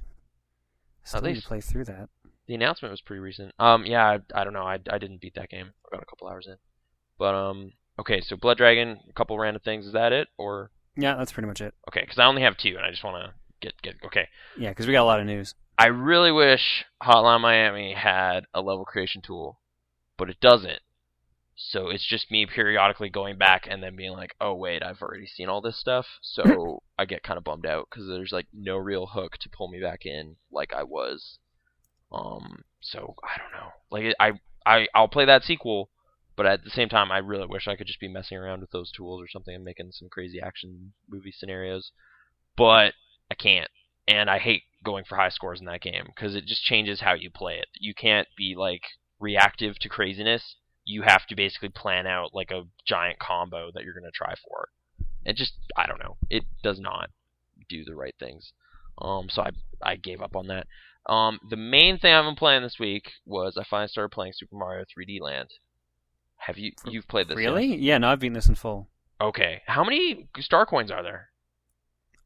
[1.03, 2.09] Still need to least- play through that.
[2.47, 3.53] the announcement was pretty recent.
[3.59, 4.63] Um, yeah, I, I don't know.
[4.65, 5.71] I, I didn't beat that game.
[5.91, 6.57] I got a couple hours in,
[7.17, 8.19] but um, okay.
[8.21, 9.85] So Blood Dragon, a couple random things.
[9.87, 10.69] Is that it, or
[11.01, 11.73] Yeah, that's pretty much it.
[11.89, 12.01] okay?
[12.01, 14.27] Because I only have two, and I just want to get get okay.
[14.57, 15.55] Yeah, because we got a lot of news.
[15.77, 19.59] I really wish Hotline Miami had a level creation tool,
[20.17, 20.79] but it doesn't.
[21.55, 25.27] So it's just me periodically going back and then being like, "Oh wait, I've already
[25.27, 28.77] seen all this stuff." So I get kind of bummed out because there's like no
[28.77, 31.37] real hook to pull me back in like I was.
[32.11, 33.71] Um, so I don't know.
[33.89, 34.31] Like I
[34.65, 35.89] I I'll play that sequel,
[36.41, 38.71] but at the same time, I really wish I could just be messing around with
[38.71, 41.91] those tools or something and making some crazy action movie scenarios.
[42.57, 42.95] But
[43.29, 43.69] I can't
[44.07, 47.13] and I hate going for high scores in that game because it just changes how
[47.13, 47.67] you play it.
[47.79, 48.81] You can't be like
[49.19, 50.55] reactive to craziness.
[50.83, 54.69] You have to basically plan out like a giant combo that you're gonna try for.
[55.23, 56.17] It just I don't know.
[56.31, 57.11] It does not
[57.69, 58.51] do the right things.
[58.97, 60.65] Um, so I I gave up on that.
[61.05, 64.55] Um, the main thing I've been playing this week was I finally started playing Super
[64.55, 65.49] Mario 3D Land.
[66.41, 67.37] Have you you've played this?
[67.37, 67.75] Really?
[67.75, 68.89] Yeah, no, I've beaten this in full.
[69.21, 69.61] Okay.
[69.67, 71.29] How many star coins are there?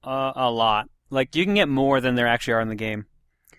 [0.03, 0.89] Uh, a lot.
[1.09, 3.05] Like you can get more than there actually are in the game.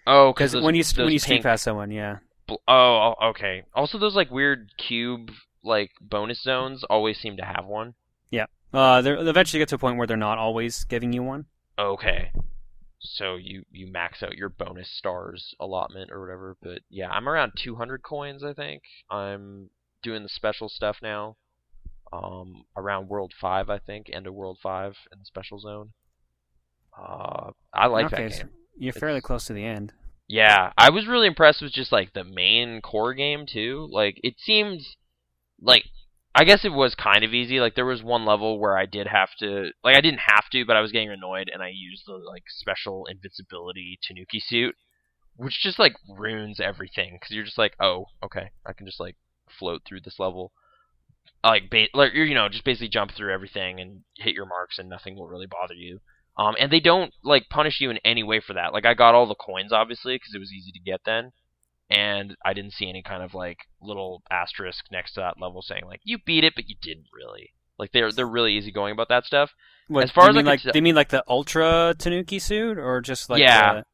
[0.06, 2.18] Oh, Because when you when you pink past someone, yeah.
[2.48, 3.64] oh, oh, okay.
[3.74, 5.30] Also, those like weird cube
[5.62, 7.94] like bonus zones always seem to have one.
[8.30, 8.46] Yeah.
[8.72, 11.46] Uh, they eventually get to a point where they're not always giving you one.
[11.78, 12.30] Okay.
[13.00, 17.52] So you you max out your bonus stars allotment or whatever, but yeah, I'm around
[17.56, 18.82] 200 coins I think.
[19.10, 19.70] I'm
[20.02, 21.36] doing the special stuff now.
[22.12, 25.92] Um around world 5 I think, end of world 5 in the special zone.
[26.98, 28.50] Uh I like okay, that game.
[28.78, 29.92] you're fairly close to the end.
[30.28, 33.88] Yeah, I was really impressed with just like the main core game too.
[33.92, 34.82] Like it seemed
[35.60, 35.84] like
[36.34, 37.60] I guess it was kind of easy.
[37.60, 40.64] Like there was one level where I did have to like I didn't have to,
[40.66, 44.74] but I was getting annoyed and I used the like special invincibility Tanuki suit,
[45.36, 48.50] which just like ruins everything cuz you're just like, "Oh, okay.
[48.66, 49.16] I can just like
[49.58, 50.52] float through this level."
[51.44, 54.88] Like ba- like you know, just basically jump through everything and hit your marks and
[54.88, 56.00] nothing will really bother you.
[56.38, 58.72] Um, and they don't like punish you in any way for that.
[58.72, 61.32] Like I got all the coins obviously because it was easy to get then,
[61.88, 65.82] and I didn't see any kind of like little asterisk next to that level saying
[65.86, 67.52] like you beat it but you didn't really.
[67.78, 69.50] Like they're they're really easy-going about that stuff.
[69.88, 73.00] What, As far as mean, like, do you mean like the Ultra Tanuki suit, or
[73.00, 73.74] just like Yeah.
[73.74, 73.84] the,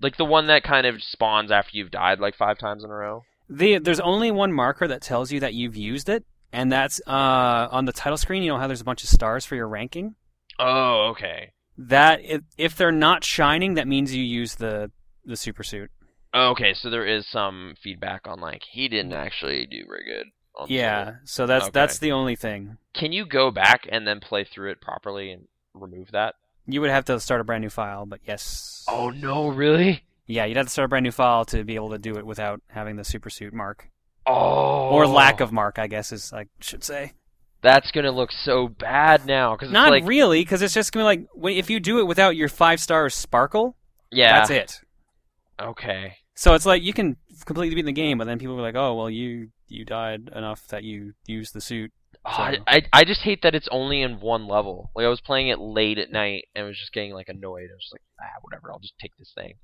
[0.00, 2.94] Like the one that kind of spawns after you've died like five times in a
[2.94, 3.24] row.
[3.56, 3.78] The?
[3.78, 7.84] There's only one marker that tells you that you've used it, and that's uh on
[7.84, 8.42] the title screen.
[8.42, 10.14] You know how there's a bunch of stars for your ranking.
[10.58, 11.52] Oh, okay.
[11.78, 12.20] That
[12.58, 14.90] if, they're not shining, that means you use the
[15.24, 15.90] the super suit.
[16.34, 20.26] Okay, so there is some feedback on like he didn't actually do very good.
[20.54, 21.14] On the Yeah, level.
[21.24, 21.72] so that's Okay.
[21.72, 22.76] that's the only thing.
[22.94, 26.34] Can you go back and then play through it properly and remove that?
[26.66, 28.84] You would have to start a brand new file, but yes.
[28.88, 30.04] Oh no, really?
[30.32, 32.24] Yeah, you'd have to start a brand new file to be able to do it
[32.24, 33.90] without having the super suit mark
[34.26, 34.88] Oh.
[34.90, 37.12] or lack of mark, I guess is I should say.
[37.60, 41.26] That's gonna look so bad now because Not like really, because it's just gonna be
[41.36, 43.76] like if you do it without your five stars sparkle,
[44.10, 44.38] yeah.
[44.38, 44.80] that's it.
[45.60, 46.16] Okay.
[46.34, 48.94] So it's like you can completely beat the game, but then people are like, "Oh,
[48.94, 51.92] well, you you died enough that you used the suit."
[52.24, 54.90] Oh, I, I I just hate that it's only in one level.
[54.96, 57.68] Like I was playing it late at night and was just getting like annoyed.
[57.70, 58.72] I was just like, ah, whatever.
[58.72, 59.54] I'll just take this thing.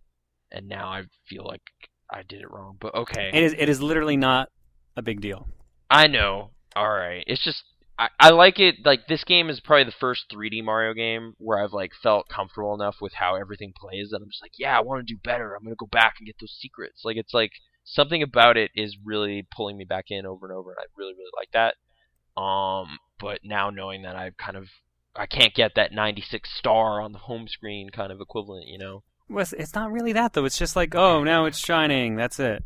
[0.50, 1.62] And now I feel like
[2.10, 2.76] I did it wrong.
[2.80, 3.30] But okay.
[3.32, 4.48] It is it is literally not
[4.96, 5.48] a big deal.
[5.90, 6.50] I know.
[6.74, 7.24] All right.
[7.26, 7.64] It's just
[7.98, 8.76] I, I like it.
[8.84, 12.74] Like this game is probably the first 3D Mario game where I've like felt comfortable
[12.74, 15.54] enough with how everything plays that I'm just like, yeah, I want to do better.
[15.54, 17.02] I'm gonna go back and get those secrets.
[17.04, 17.52] Like it's like
[17.84, 21.14] something about it is really pulling me back in over and over, and I really
[21.14, 22.40] really like that.
[22.40, 24.68] Um, but now knowing that I've kind of
[25.16, 29.02] I can't get that 96 star on the home screen kind of equivalent, you know.
[29.28, 30.44] Well, it's- not really that though.
[30.44, 32.16] It's just like, oh, now it's shining.
[32.16, 32.64] That's it.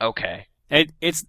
[0.00, 0.46] Okay.
[0.70, 1.24] It it's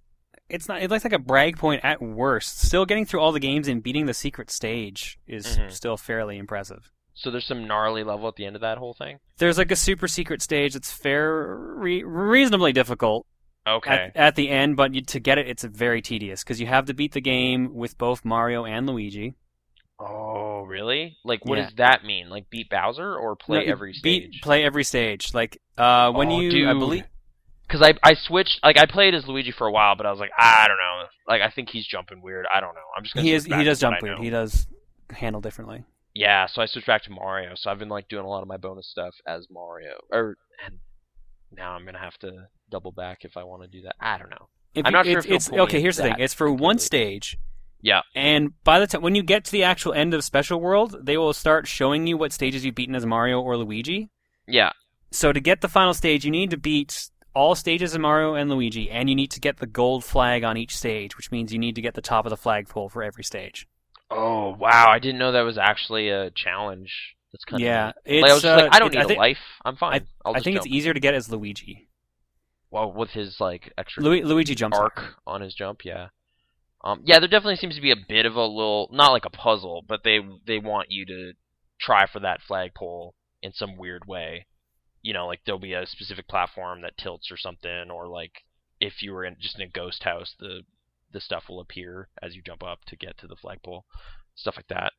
[0.49, 0.82] it's not.
[0.82, 2.60] It looks like a brag point at worst.
[2.60, 5.71] Still getting through all the games and beating the secret stage is Mhm.
[5.71, 6.91] still fairly impressive.
[7.15, 9.19] So there's some gnarly level at the end of that whole thing.
[9.38, 13.27] There's like a super secret stage that's fair, re- reasonably difficult
[13.67, 14.12] Okay.
[14.13, 16.86] at, at the end, but you, to get it, it's very tedious because you have
[16.86, 19.36] to beat the game with both Mario and Luigi.
[19.99, 21.17] Oh, really?
[21.23, 21.65] Like, what Yeah.
[21.65, 22.29] does that mean?
[22.29, 24.41] Like, beat Bowser or play No, every beat- stage?
[24.41, 25.34] play every stage.
[25.34, 27.03] Like uh, when Oh, you, I believe,
[27.67, 28.60] Because I I switched.
[28.63, 31.08] Like, I played as Luigi for a while, but I was like, I don't know.
[31.27, 32.45] Like, I think he's jumping weird.
[32.53, 32.82] I don't know.
[32.97, 33.25] I'm just gonna.
[33.25, 34.19] he is he does jump weird.
[34.19, 34.67] He does
[35.12, 35.86] handle differently.
[36.13, 37.53] Yeah, so I switched back to Mario.
[37.56, 39.93] So I've been like doing a lot of my bonus stuff as Mario.
[40.12, 40.77] Or and
[41.56, 43.95] now I'm gonna have to double back if I want to do that.
[43.99, 44.49] I don't know.
[44.75, 45.82] If I'm you- not sure it's, if it's okay.
[45.82, 47.38] Here's the thing: it's for one stage.
[47.84, 48.02] Yeah.
[48.15, 51.17] And by the time when you get to the actual end of Special World, they
[51.17, 54.10] will start showing you what stages you've beaten as Mario or Luigi.
[54.48, 54.72] Yeah.
[55.12, 58.50] So to get the final stage, you need to beat all stages of Mario and
[58.50, 61.60] Luigi, and you need to get the gold flag on each stage, which means you
[61.60, 63.67] need to get the top of the flagpole for every stage.
[64.10, 64.89] Oh wow!
[64.89, 67.15] I didn't know that was actually a challenge.
[67.32, 67.96] That's kind yeah, of.
[68.06, 68.22] it's.
[68.22, 69.38] Like, I was just uh, like, I don't it- need think, a life.
[69.65, 70.08] I'm fine.
[70.24, 70.65] I'll I think jump.
[70.67, 71.89] it's easier to get as Luigi.
[72.72, 75.84] well with his like extra Lu- Luigi jumps arc on his jump.
[75.84, 76.08] Yeah.
[76.84, 79.30] Um, yeah, there definitely seems to be a bit of a little, not like a
[79.30, 81.34] puzzle, but they they want you to
[81.80, 84.48] try for that flagpole in some weird way.
[85.02, 88.43] You know, like there'll be a specific platform that tilts or something, or like
[88.80, 90.63] if you were in just in a ghost house, the
[91.12, 93.86] the stuff will appear as you jump up to get to the flagpole,
[94.36, 94.93] stuff like that.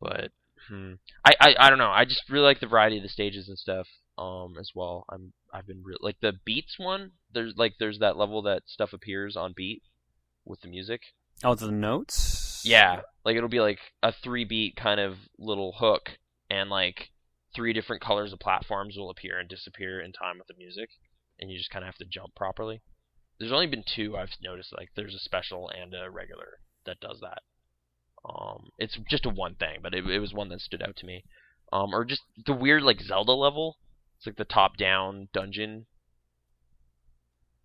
[0.00, 0.32] But
[0.68, 1.90] hmm, I, I I don't know.
[1.90, 5.04] I just really like the variety of the stages and stuff um as well.
[5.10, 7.12] I'm I've been re- like the beats one.
[7.32, 9.82] There's like there's that level that stuff appears on beat
[10.50, 11.00] with the music.
[11.42, 12.62] Oh, the notes.
[12.64, 16.18] Yeah, like it'll be like a three beat kind of little hook,
[16.50, 17.10] and like
[17.54, 20.90] three different colors of platforms will appear and disappear in time with the music,
[21.40, 22.82] and you just kind of have to jump properly.
[23.38, 24.74] There's only been two I've noticed.
[24.76, 27.40] Like there's a special and a regular that does that.
[28.28, 31.06] Um, it's just a one thing, but it, it was one that stood out to
[31.06, 31.24] me.
[31.72, 33.78] Um, or just the weird like Zelda level.
[34.18, 35.86] It's like the top-down dungeon.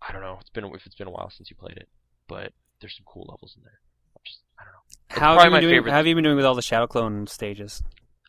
[0.00, 0.38] I don't know.
[0.40, 1.88] It's been if it's been a while since you played it,
[2.26, 3.80] but there's some cool levels in there.
[4.24, 4.80] Just I don't know.
[5.08, 7.26] How have, you been doing, how have you been doing with all the Shadow Clone
[7.26, 7.82] stages?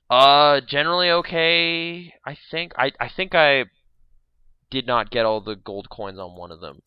[0.10, 2.14] Uh, generally okay.
[2.26, 3.66] I think I I think I
[4.70, 6.82] did not get all the gold coins on one of them.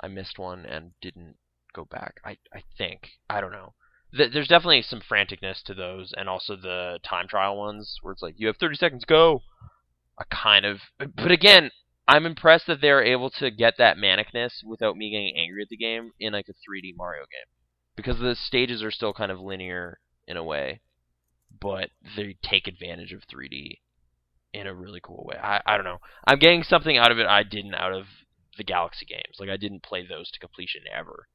[0.00, 1.36] I missed one and didn't
[1.72, 2.20] go back.
[2.24, 3.74] I I think I don't know.
[4.14, 8.22] Th- there's definitely some franticness to those, and also the time trial ones where it's
[8.22, 9.42] like you have 30 seconds, go.
[10.18, 11.70] I kind of, but again,
[12.10, 15.76] I'm impressed that they're able to get that manicness without me getting angry at the
[15.76, 17.48] game in like a 3D Mario game,
[17.96, 20.80] because the stages are still kind of linear in a way
[21.58, 23.78] but they take advantage of 3D
[24.52, 25.36] in a really cool way.
[25.40, 25.98] I, I don't know.
[26.26, 28.06] I'm getting something out of it I didn't out of
[28.56, 29.36] the Galaxy games.
[29.38, 31.28] Like I didn't play those to completion ever.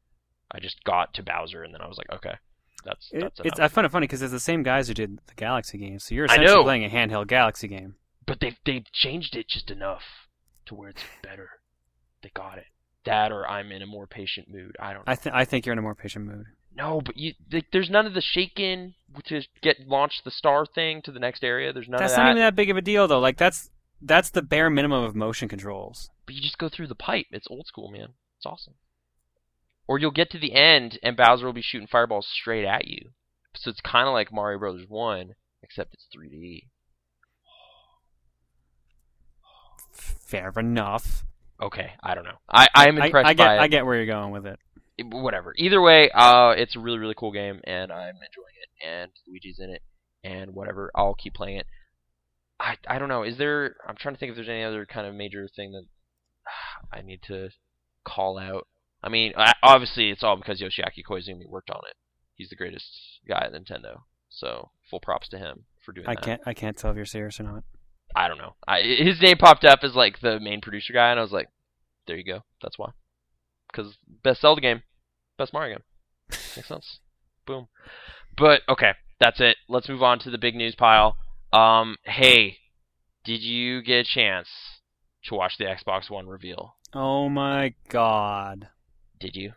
[0.51, 2.35] I just got to Bowser and then I was like, okay,
[2.83, 3.71] that's It, that's it's enough.
[3.71, 6.15] I find it funny because it's the same guys who did the Galaxy games, so
[6.15, 7.95] you're essentially playing a handheld Galaxy game.
[8.25, 10.03] but they they changed it just enough
[10.67, 11.49] to where it's better.
[12.23, 12.65] They got it.
[13.06, 14.75] That or I'm in a more patient mood.
[14.80, 15.12] I don't know.
[15.12, 16.45] I think I think you're in a more patient mood.
[16.75, 21.01] no, but you like, there's none of the shaking to get launch the star thing
[21.04, 21.71] to the next area.
[21.71, 22.21] There's none That's of that.
[22.23, 23.19] That's not even that big of a deal though.
[23.19, 23.69] Like that's
[24.01, 26.10] that's the bare minimum of motion controls.
[26.25, 27.28] but you just go through the pipe.
[27.32, 28.10] It's old school, man.
[28.38, 28.73] It's awesome.
[29.88, 33.12] Or you'll get to the end and Bowser will be shooting fireballs straight at you.
[33.56, 36.63] So it's kind of like Mario Brothers 1, except it's 3D.
[40.25, 41.23] Fair enough.
[41.61, 42.38] Okay, I don't know.
[42.49, 44.59] I I'm impressed I get by I get where you're going with it.
[44.97, 45.53] It- Whatever.
[45.57, 48.85] Either way, uh, it's a really really cool game and I'm enjoying it.
[48.88, 49.81] And Luigi's in it
[50.23, 50.91] and whatever.
[50.95, 51.67] I'll keep playing it.
[52.59, 53.23] I I don't know.
[53.23, 53.75] Is there?
[53.88, 55.85] I'm trying to think if there's any other kind of major thing that
[56.97, 57.49] I need to
[58.03, 58.67] call out.
[59.03, 61.95] I mean, I- obviously it's all because Yoshiaki Koizumi worked on it.
[62.35, 62.85] He's the greatest
[63.27, 64.01] guy at Nintendo.
[64.29, 66.23] So full props to him for doing I that.
[66.23, 67.63] can't I can't tell if you're serious or not.
[68.15, 68.56] I don't know.
[68.67, 71.49] I, his name popped up as like the main producer guy, and I was like,
[72.08, 72.41] there you go.
[72.62, 72.91] That's why.
[73.71, 74.84] Because best Zelda game,
[75.38, 75.84] best Mario game.
[76.56, 76.99] Makes sense.
[77.45, 77.67] Boom.
[78.38, 79.58] But okay, that's it.
[79.67, 81.17] Let's move on to the big news pile.
[81.51, 82.58] Um, hey,
[83.23, 84.47] did you get a chance
[85.25, 86.75] to watch the Xbox One reveal?
[86.93, 88.69] Oh my god.
[89.19, 89.54] Did you?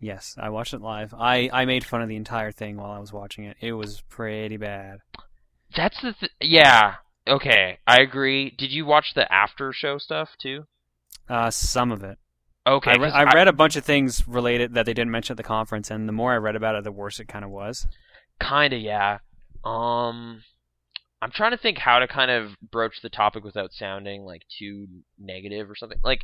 [0.00, 1.14] Yes, I watched it live.
[1.14, 3.56] I, I made fun of the entire thing while I was watching it.
[3.60, 4.98] It was pretty bad.
[5.76, 6.94] That's the th- yeah.
[7.28, 8.50] Okay, I agree.
[8.50, 10.64] Did you watch the after show stuff too?
[11.28, 12.18] Uh, some of it.
[12.66, 15.36] Okay, I, re- I read a bunch of things related that they didn't mention at
[15.36, 17.86] the conference, and the more I read about it, the worse it kind of was.
[18.40, 19.18] Kinda, yeah.
[19.64, 20.42] Um,
[21.20, 24.86] I'm trying to think how to kind of broach the topic without sounding like too
[25.18, 25.98] negative or something.
[26.02, 26.22] Like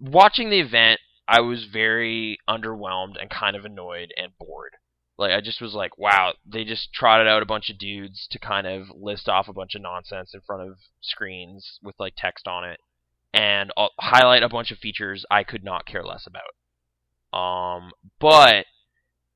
[0.00, 4.74] watching the event, I was very underwhelmed and kind of annoyed and bored.
[5.16, 8.38] Like I just was like, wow, they just trotted out a bunch of dudes to
[8.38, 12.48] kind of list off a bunch of nonsense in front of screens with like text
[12.48, 12.80] on it
[13.32, 17.38] and uh, highlight a bunch of features I could not care less about.
[17.38, 18.66] Um, but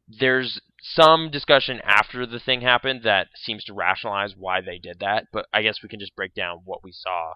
[0.09, 5.27] there's some discussion after the thing happened that seems to rationalize why they did that,
[5.33, 7.35] but I guess we can just break down what we saw.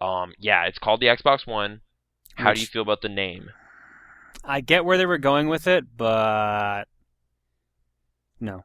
[0.00, 1.80] Um, yeah, it's called the Xbox One.
[2.36, 3.50] How do you feel about the name?
[4.44, 6.84] I get where they were going with it, but
[8.40, 8.64] no.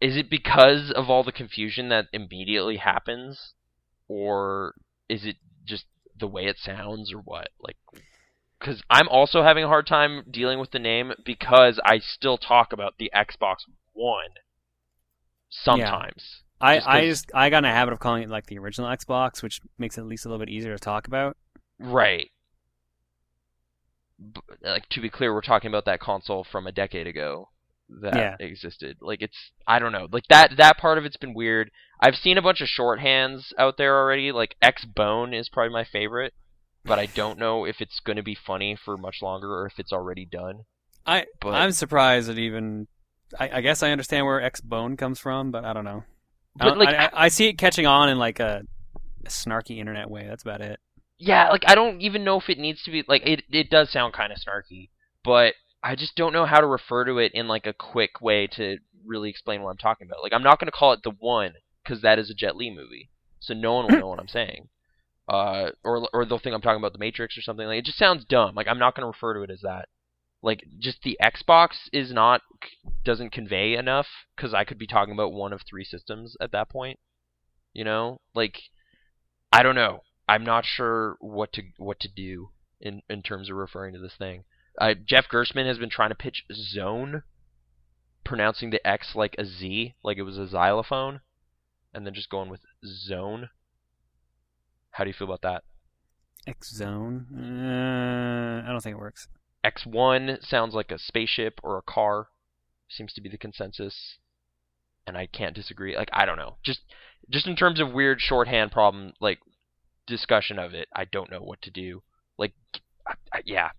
[0.00, 3.54] Is it because of all the confusion that immediately happens,
[4.08, 4.74] or
[5.08, 5.84] is it just
[6.18, 7.50] the way it sounds, or what?
[7.60, 7.76] Like,
[8.58, 12.72] because I'm also having a hard time dealing with the name because I still talk
[12.72, 13.58] about the Xbox
[13.92, 14.30] One
[15.50, 16.42] sometimes.
[16.60, 16.66] Yeah.
[16.68, 18.88] I, Just I just I got in a habit of calling it like the original
[18.88, 21.36] Xbox, which makes it at least a little bit easier to talk about.
[21.78, 22.30] Right.
[24.18, 27.48] B- like to be clear, we're talking about that console from a decade ago
[28.00, 28.36] that Yeah.
[28.40, 28.96] existed.
[29.00, 30.08] Like it's I don't know.
[30.10, 31.70] Like that that part of it's been weird.
[32.00, 34.32] I've seen a bunch of shorthands out there already.
[34.32, 36.34] Like X Bone is probably my favorite,
[36.84, 39.78] but I don't know if it's going to be funny for much longer or if
[39.78, 40.64] it's already done.
[41.06, 42.88] I But I'm surprised that even
[43.38, 46.04] I, I guess I understand where X Bone comes from, but I don't know.
[46.60, 48.62] I, but don't- like I, I, I see it catching on in like a,
[49.24, 50.26] a snarky internet way.
[50.28, 50.80] That's about it.
[51.18, 53.42] yeah, like I don't even know if it needs to be like it.
[53.50, 54.90] It does sound kind of snarky,
[55.24, 58.46] but I just don't know how to refer to it in like a quick way
[58.56, 60.22] to really explain what I'm talking about.
[60.22, 62.70] Like I'm not going to call it the one because that is a Jet Li
[62.70, 64.68] movie, so no one will know what I'm saying.
[65.28, 67.64] Uh, or or they'll think I'm talking about the Matrix or something.
[67.64, 68.56] Like it just sounds dumb.
[68.56, 69.88] Like I'm not going to refer to it as that.
[70.42, 72.42] Like just the Xbox is not
[73.04, 76.68] doesn't convey enough because I could be talking about one of three systems at that
[76.68, 76.98] point.
[77.72, 78.58] You know, like
[79.52, 80.00] I don't know.
[80.28, 84.16] I'm not sure what to what to do in in terms of referring to this
[84.18, 84.42] thing.
[84.78, 87.22] Uh, Jeff Gerstmann has been trying to pitch Zone,
[88.24, 91.20] pronouncing the X like a Z, like it was a xylophone,
[91.92, 93.50] and then just going with Zone.
[94.92, 95.64] How do you feel about that?
[96.46, 97.26] X Zone.
[97.32, 99.28] Uh, I don't think it works.
[99.64, 102.28] X1 sounds like a spaceship or a car.
[102.88, 104.18] Seems to be the consensus.
[105.06, 105.96] And I can't disagree.
[105.96, 106.56] Like I don't know.
[106.62, 106.80] Just
[107.30, 109.38] just in terms of weird shorthand problem like
[110.06, 112.02] discussion of it, I don't know what to do.
[112.38, 112.54] Like
[113.06, 113.70] I, I, yeah,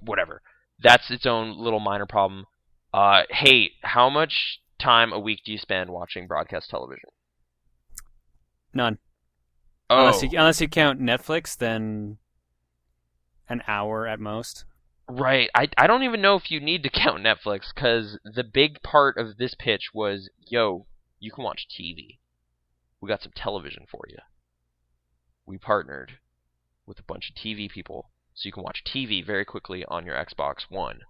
[0.00, 0.42] whatever.
[0.82, 2.46] That's its own little minor problem.
[2.92, 7.10] Uh hey, how much time a week do you spend watching broadcast television?
[8.72, 8.98] None.
[9.88, 12.18] Oh, Unless you unless you count Netflix, then
[13.48, 14.64] an hour at most.
[15.08, 15.50] Right.
[15.54, 19.18] I I don't even know if you need to count Netflix cuz the big part
[19.18, 20.86] of this pitch was, "Yo,
[21.18, 22.20] you can watch TV.
[23.00, 24.18] We got some television for you.
[25.46, 26.18] We partnered
[26.86, 30.16] with a bunch of TV people so you can watch TV very quickly on your
[30.16, 31.00] Xbox 1."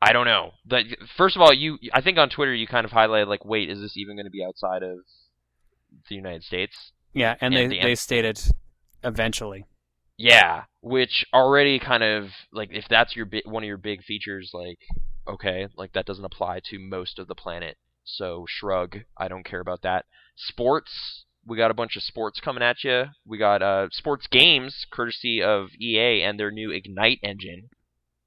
[0.00, 0.52] I don't know.
[0.66, 0.84] But
[1.16, 3.80] first of all, you I think on Twitter you kind of highlighted like, "Wait, is
[3.80, 4.98] this even going to be outside of
[6.08, 8.40] the United States?" Yeah, and, And they the they stated
[9.04, 9.66] eventually.
[10.18, 14.50] Yeah, which already kind of like if that's your bi- one of your big features,
[14.52, 14.78] like
[15.28, 17.76] okay, like that doesn't apply to most of the planet.
[18.04, 18.98] So shrug.
[19.16, 20.06] I don't care about that.
[20.36, 21.24] Sports.
[21.46, 23.06] We got a bunch of sports coming at you.
[23.26, 27.70] We got uh sports games courtesy of EA and their new Ignite engine,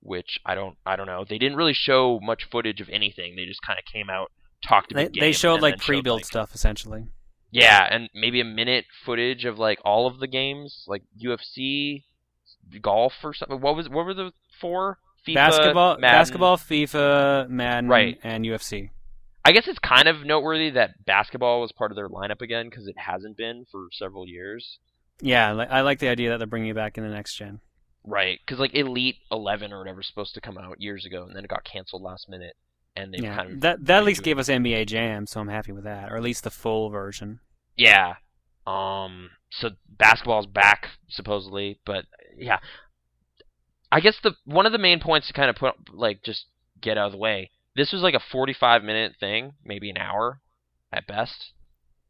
[0.01, 1.23] which I don't I don't know.
[1.27, 3.35] They didn't really show much footage of anything.
[3.35, 4.31] They just kind of came out,
[4.67, 7.05] talked a They they showed like pre-built like- stuff essentially.
[7.51, 12.03] yeah, and maybe a minute footage of like all of the games, like UFC,
[12.81, 13.61] golf or something.
[13.61, 14.97] What was what were the four?
[15.27, 16.01] FIFA, basketball, Madden.
[16.01, 18.19] basketball, FIFA, Madden, Right.
[18.23, 18.89] and UFC.
[19.45, 22.87] I guess it's kind of noteworthy that basketball was part of their lineup again because
[22.87, 24.79] it hasn't been for several years.
[25.21, 27.59] Yeah, I like the idea that they're bringing it back in the next gen.
[28.03, 31.35] Right, because like Elite Eleven or whatever was supposed to come out years ago, and
[31.35, 32.55] then it got canceled last minute,
[32.95, 35.47] and they've Yeah, kind of that that at least gave us NBA Jam, so I'm
[35.47, 37.39] happy with that, or at least the full version.
[37.77, 38.15] Yeah.
[38.65, 39.29] Um.
[39.51, 42.05] So basketball's back supposedly, but
[42.35, 42.57] yeah.
[43.91, 46.45] I guess the one of the main points to kind of put like just
[46.81, 47.51] get out of the way.
[47.75, 50.41] This was like a 45 minute thing, maybe an hour
[50.91, 51.53] at best.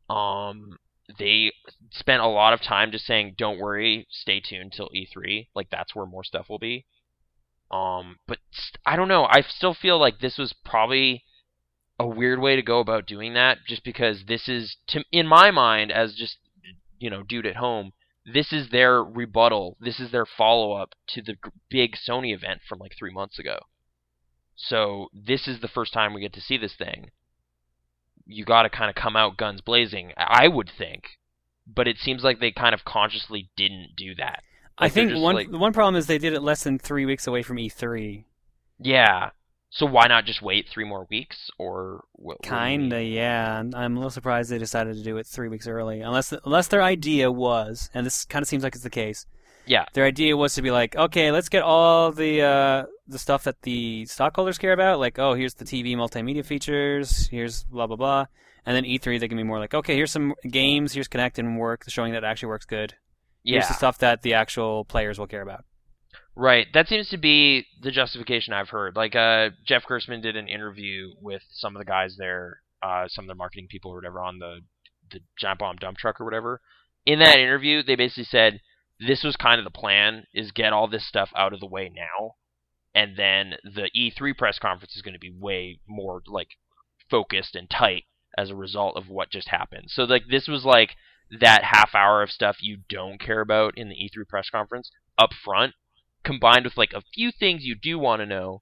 [0.09, 0.77] Um.
[1.19, 1.51] They
[1.91, 5.93] spent a lot of time just saying, "Don't worry, stay tuned till E3." Like that's
[5.93, 6.85] where more stuff will be.
[7.69, 8.17] Um.
[8.27, 9.25] But st- I don't know.
[9.25, 11.23] I still feel like this was probably
[11.99, 15.51] a weird way to go about doing that just because this is to in my
[15.51, 16.37] mind as just
[16.99, 17.93] you know dude at home
[18.25, 21.35] this is their rebuttal this is their follow up to the
[21.69, 23.59] big Sony event from like 3 months ago
[24.55, 27.09] so this is the first time we get to see this thing
[28.25, 31.03] you got to kind of come out guns blazing I would think
[31.67, 34.41] but it seems like they kind of consciously didn't do that
[34.77, 36.79] I Like, they're think one like- the one problem is they did it less than
[36.79, 38.25] three weeks away from E3.
[38.79, 39.29] yeah
[39.71, 42.79] so why not just wait 3 more weeks or what, what do you mean?
[42.91, 43.61] Kinda, yeah.
[43.73, 46.81] I'm a little surprised they decided to do it three weeks early, unless unless their
[46.81, 49.25] idea was, and this kind of seems like it's the case.
[49.65, 49.83] Yeah.
[49.91, 53.61] Their idea was to be like, okay, let's get all the uh, the stuff that
[53.61, 58.25] the stockholders care about, like, oh, here's the TV multimedia features, here's blah blah blah,
[58.65, 61.57] and then E3 they can be more like, okay, here's some games, here's Kinect and
[61.57, 62.95] work, showing that it actually works good.
[63.43, 65.65] yeah Here's the stuff that the actual players will care about.
[66.35, 66.67] Right.
[66.73, 68.95] That seems to be the justification I've heard.
[68.95, 73.25] Like uh Jeff Gerstmann did an interview with some of the guys there, uh some
[73.25, 74.59] of the marketing people or whatever on the
[75.11, 76.59] the giant bomb dump truck or whatever.
[77.05, 78.59] In that interview, they basically said
[78.99, 81.89] this was kind of the plan is get all this stuff out of the way
[81.93, 82.35] now
[82.95, 86.57] and then the E3 press conference is going to be way more like
[87.11, 88.05] focused and tight
[88.37, 89.85] as a result of what just happened.
[89.89, 90.95] So like this was like
[91.39, 95.31] that half hour of stuff you don't care about in the E3 press conference up
[95.33, 95.73] front
[96.23, 98.61] combined with like a few things you do want to know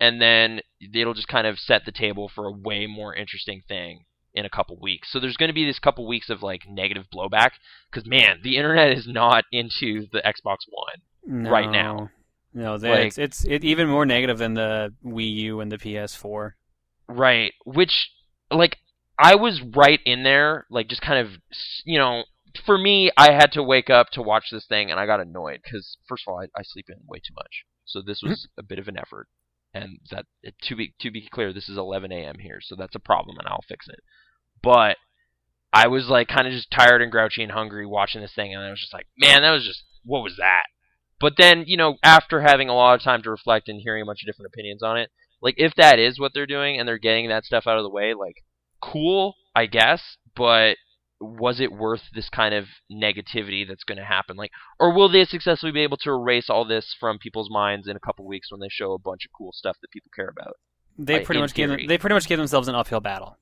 [0.00, 0.60] and then
[0.94, 4.04] it'll just kind of set the table for a way more interesting thing
[4.34, 5.12] in a couple weeks.
[5.12, 7.50] So there's going to be this couple weeks of like negative blowback
[7.90, 11.02] cuz man, the internet is not into the Xbox One.
[11.24, 12.10] No, Right now.
[12.54, 15.78] No, they, Like- it's it's it, even more negative than the Wii U and the
[15.78, 16.52] PS4.
[17.08, 18.10] Right, which
[18.50, 18.78] like
[19.18, 21.32] I was right in there, like just kind of
[21.84, 22.24] you know,
[22.66, 25.60] for me, I had to wake up to watch this thing, and I got annoyed
[25.64, 28.30] because first of all, I, I sleep in way too much, so this mm-hmm.
[28.30, 29.28] was a bit of an effort.
[29.74, 30.26] And that
[30.64, 32.38] to be to be clear, this is 11 a.m.
[32.40, 34.00] here, so that's a problem, and I'll fix it.
[34.62, 34.98] But
[35.72, 38.62] I was like kind of just tired and grouchy and hungry watching this thing, and
[38.62, 40.64] I was just like, man, that was just what was that?
[41.22, 44.06] But then you know, after having a lot of time to reflect and hearing a
[44.06, 45.08] bunch of different opinions on it,
[45.40, 47.90] like if that is what they're doing and they're getting that stuff out of the
[47.90, 48.36] way, like
[48.82, 50.02] cool, I guess,
[50.36, 50.76] but
[51.20, 54.36] was it worth this kind of negativity that's going to happen?
[54.36, 54.50] Like,
[54.80, 58.00] or will they successfully be able to erase all this from people's minds in a
[58.00, 60.54] couple weeks when they show a bunch of cool stuff that people care about?
[60.98, 63.38] They Like, pretty much gave them, they pretty much gave themselves an uphill battle.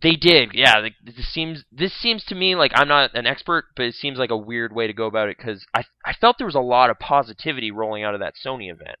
[0.00, 0.78] They did, yeah.
[0.78, 4.18] Like, this seems this seems to me like I'm not an expert, but it seems
[4.18, 6.60] like a weird way to go about it because I I felt there was a
[6.60, 8.98] lot of positivity rolling out of that Sony event.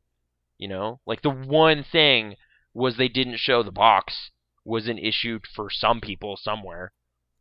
[0.56, 2.36] You know, like the one thing
[2.74, 4.30] was they didn't show the box
[4.64, 6.92] was an issue for some people somewhere,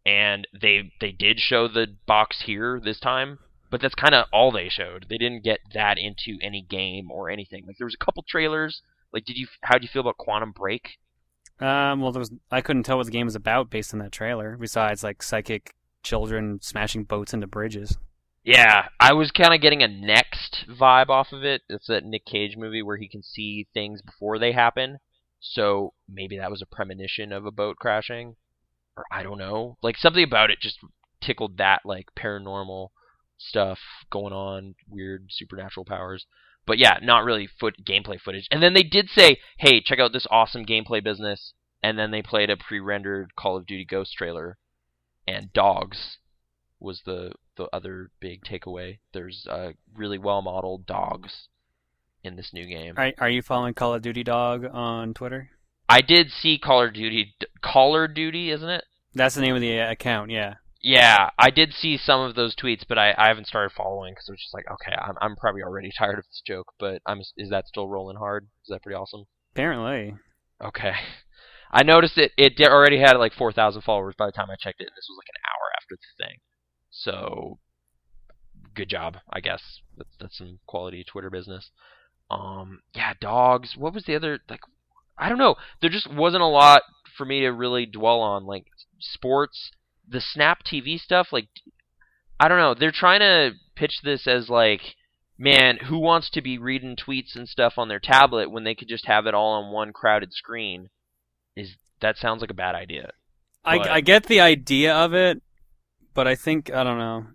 [0.05, 3.39] and they they did show the box here this time,
[3.71, 5.07] but that's kind of all they showed.
[5.09, 7.65] They didn't get that into any game or anything.
[7.65, 8.81] Like there was a couple trailers.
[9.11, 10.99] Like, did you how did you feel about Quantum Break?
[11.59, 14.11] Um, well, there was I couldn't tell what the game was about based on that
[14.11, 14.57] trailer.
[14.57, 17.97] Besides, like psychic children smashing boats into bridges.
[18.43, 21.63] Yeah, I was kind of getting a next vibe off of it.
[21.67, 24.99] It's that Nick Cage movie where he can see things before they happen.
[25.39, 28.35] So maybe that was a premonition of a boat crashing,
[28.95, 29.77] or I don't know.
[29.81, 30.77] Like something about it just
[31.21, 32.89] tickled that like paranormal
[33.37, 33.79] stuff
[34.09, 36.25] going on, weird supernatural powers.
[36.67, 38.47] But yeah, not really foot gameplay footage.
[38.51, 42.21] And then they did say, "Hey, check out this awesome gameplay business." And then they
[42.21, 44.57] played a pre-rendered Call of Duty Ghost trailer,
[45.27, 46.17] and dogs
[46.79, 48.99] was the the other big takeaway.
[49.13, 51.47] There's uh, really well modeled dogs
[52.23, 52.95] in this new game.
[52.97, 55.49] Are, are you following Call of Duty Dog on Twitter?
[55.89, 58.83] I did see Call of Duty Call of Duty, isn't it?
[59.13, 60.31] That's the name of the account.
[60.31, 60.55] Yeah.
[60.87, 64.29] Yeah, I did see some of those tweets, but I, I haven't started following because
[64.29, 67.19] I was just like, okay, I'm I'm probably already tired of this joke, but I'm
[67.35, 68.47] is that still rolling hard?
[68.63, 69.25] Is that pretty awesome?
[69.51, 70.15] Apparently.
[70.63, 70.93] Okay.
[71.73, 72.31] I noticed it.
[72.37, 75.17] It already had like 4,000 followers by the time I checked it, and this was
[75.17, 76.37] like an hour after the thing.
[76.89, 77.59] So,
[78.73, 79.81] good job, I guess.
[79.97, 81.69] That's that's some quality Twitter business.
[82.31, 83.75] Um, yeah, dogs.
[83.75, 84.61] What was the other like?
[85.17, 85.55] I don't know.
[85.81, 86.83] There just wasn't a lot
[87.17, 88.45] for me to really dwell on.
[88.45, 88.67] Like
[88.99, 89.71] sports,
[90.07, 91.27] the Snap TV stuff.
[91.31, 91.49] Like,
[92.39, 92.73] I don't know.
[92.73, 94.95] They're trying to pitch this as like
[95.37, 98.87] man, who wants to be reading tweets and stuff on their tablet when they could
[98.87, 100.89] just have it all on one crowded screen?
[101.55, 103.11] Is that sounds like a bad idea?
[103.63, 105.41] I, But- I get the idea of it,
[106.13, 107.27] but I think I don't know.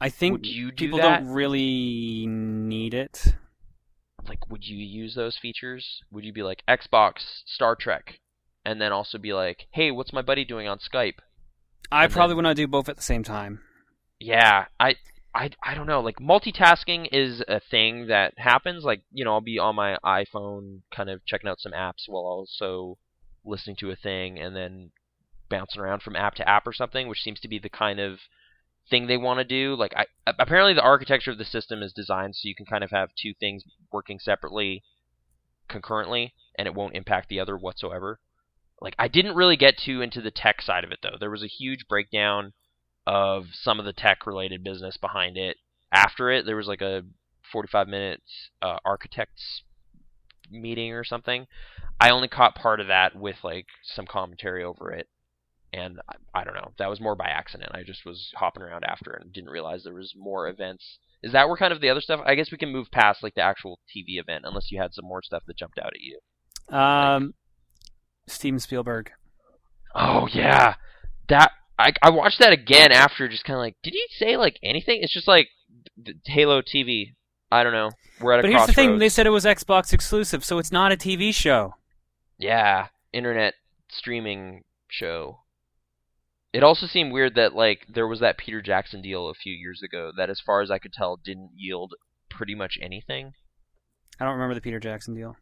[0.00, 1.20] I think do people that?
[1.20, 3.34] don't really need it.
[4.26, 6.02] Like, would you use those features?
[6.10, 8.18] Would you be like Xbox, Star Trek,
[8.64, 11.18] and then also be like, hey, what's my buddy doing on Skype?
[11.90, 13.60] I And probably then- would not do both at the same time.
[14.20, 14.94] Yeah, I,
[15.34, 16.00] I, I don't know.
[16.00, 18.84] Like multitasking is a thing that happens.
[18.84, 22.22] Like you know, I'll be on my iPhone, kind of checking out some apps while
[22.22, 22.98] also
[23.44, 24.90] listening to a thing, and then
[25.50, 28.20] bouncing around from app to app or something, which seems to be the kind of
[28.88, 29.74] thing they want to do.
[29.74, 30.06] Like I,
[30.38, 33.32] apparently the architecture of the system is designed so you can kind of have two
[33.40, 34.84] things working separately,
[35.68, 38.20] concurrently, and it won't impact the other whatsoever.
[38.82, 41.16] Like I didn't really get too into the tech side of it though.
[41.18, 42.52] There was a huge breakdown
[43.06, 45.56] of some of the tech related business behind it.
[45.92, 47.02] After it, there was like a
[47.52, 49.62] 45 minutes uh, architects
[50.50, 51.46] meeting or something.
[52.00, 55.08] I only caught part of that with like some commentary over it,
[55.72, 56.72] and I, I don't know.
[56.78, 57.70] That was more by accident.
[57.74, 60.98] I just was hopping around after and didn't realize there was more events.
[61.22, 62.20] Is that where kind of the other stuff?
[62.24, 65.04] I guess we can move past like the actual TV event, unless you had some
[65.04, 66.18] more stuff that jumped out at you.
[66.76, 67.34] Um,
[68.32, 69.10] Steven Spielberg.
[69.94, 70.74] Oh yeah,
[71.28, 74.58] that I I watched that again after just kind of like, did he say like
[74.62, 75.00] anything?
[75.02, 75.48] It's just like
[76.26, 77.14] Halo TV.
[77.50, 77.90] I don't know.
[78.20, 80.72] We're at a But here's the thing: they said it was Xbox exclusive, so it's
[80.72, 81.74] not a TV show.
[82.38, 83.54] Yeah, internet
[83.88, 85.40] streaming show.
[86.52, 89.82] It also seemed weird that like there was that Peter Jackson deal a few years
[89.82, 91.94] ago that, as far as I could tell, didn't yield
[92.30, 93.32] pretty much anything.
[94.20, 95.36] I don't remember the Peter Jackson deal.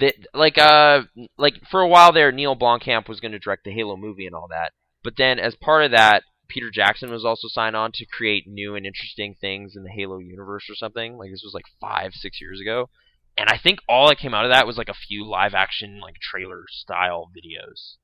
[0.00, 1.02] That like uh
[1.36, 4.34] like for a while there Neil Blomkamp was going to direct the Halo movie and
[4.34, 4.72] all that.
[5.02, 8.74] But then as part of that Peter Jackson was also signed on to create new
[8.74, 11.16] and interesting things in the Halo universe or something.
[11.16, 12.88] Like this was like 5 6 years ago.
[13.36, 16.00] And I think all that came out of that was like a few live action
[16.00, 17.96] like trailer style videos.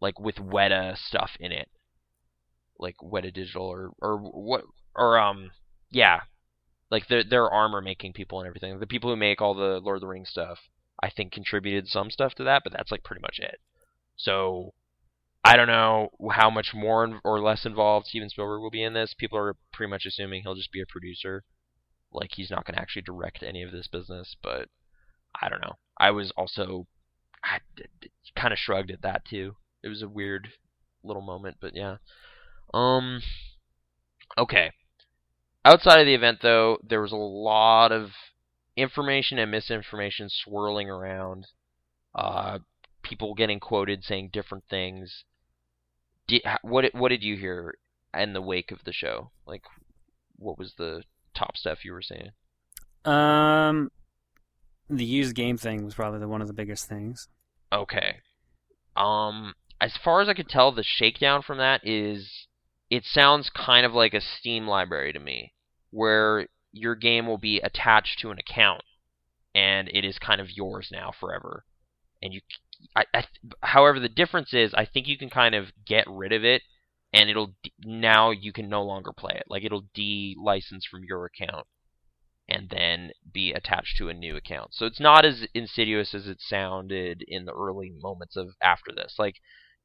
[0.00, 1.68] Like with Weta stuff in it.
[2.78, 4.64] Like Weta Digital or or what
[4.94, 5.52] or um
[5.90, 6.20] yeah.
[6.90, 8.78] Like their their armor making people and everything.
[8.78, 10.58] The people who make all the Lord of the Rings stuff.
[11.02, 13.60] I think contributed some stuff to that, but that's like pretty much it.
[14.16, 14.72] So
[15.44, 19.14] I don't know how much more or less involved Steven Spielberg will be in this.
[19.14, 21.44] People are pretty much assuming he'll just be a producer.
[22.12, 24.68] Like he's not going to actually direct any of this business, but
[25.40, 25.74] I don't know.
[25.98, 26.86] I was also
[27.44, 27.60] I
[28.34, 29.56] kind of shrugged at that too.
[29.82, 30.48] It was a weird
[31.04, 31.96] little moment, but yeah.
[32.74, 33.20] Um
[34.36, 34.72] okay.
[35.64, 38.10] Outside of the event though, there was a lot of
[38.76, 41.46] information and misinformation swirling around.
[42.14, 42.58] Uh,
[43.02, 45.24] people getting quoted saying different things.
[46.26, 47.78] Did, what what did you hear
[48.14, 49.30] in the wake of the show?
[49.46, 49.62] Like,
[50.36, 51.02] what was the
[51.34, 52.30] top stuff you were saying?
[53.04, 53.90] Um,
[54.90, 57.28] the used game thing was probably the one of the biggest things.
[57.72, 58.16] Okay.
[58.96, 62.46] Um, as far as I could tell, the shakedown from that is
[62.90, 65.52] it sounds kind of like a Steam library to me,
[65.90, 68.82] where your game will be attached to an account,
[69.54, 71.64] and it is kind of yours now forever.
[72.22, 72.40] And you,
[72.94, 73.24] I, I,
[73.62, 76.62] however, the difference is, I think you can kind of get rid of it,
[77.12, 77.54] and it'll
[77.84, 79.44] now you can no longer play it.
[79.48, 81.66] Like it'll de-license from your account,
[82.48, 84.74] and then be attached to a new account.
[84.74, 89.16] So it's not as insidious as it sounded in the early moments of after this.
[89.18, 89.36] Like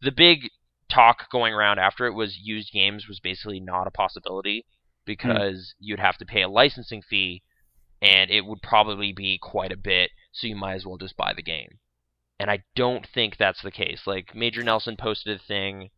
[0.02, 0.50] the big
[0.90, 4.66] talk going around after it was used games was basically not a possibility
[5.06, 5.74] because mm.
[5.80, 7.44] you'd have to pay a licensing fee
[8.02, 11.34] and it would probably be quite a bit so you might as well just buy
[11.36, 11.80] the game
[12.40, 15.90] and i don't think that's the case like major nelson posted a thing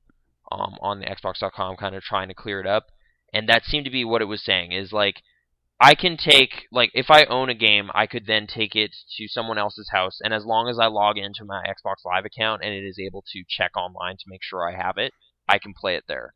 [0.52, 2.88] um, on the xbox.com kind of trying to clear it up
[3.34, 5.22] and that seemed to be what it was saying is like
[5.80, 9.28] I can take like if I own a game, I could then take it to
[9.28, 12.74] someone else's house, and as long as I log into my Xbox Live account and
[12.74, 15.14] it is able to check online to make sure I have it,
[15.50, 16.36] I can play it there.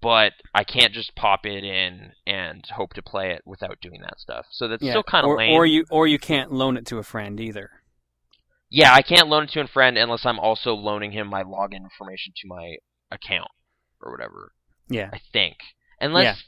[0.00, 4.18] But I can't just pop it in and hope to play it without doing that
[4.18, 4.46] stuff.
[4.50, 4.92] So that's yeah.
[4.92, 5.52] still kind of lame.
[5.52, 7.70] Or you or you can't loan it to a friend either.
[8.70, 11.82] Yeah, I can't loan it to a friend unless I'm also loaning him my login
[11.82, 12.76] information to my
[13.10, 13.50] account
[14.00, 14.52] or whatever.
[14.88, 15.10] Yeah.
[15.12, 15.56] I think.
[16.00, 16.44] Unless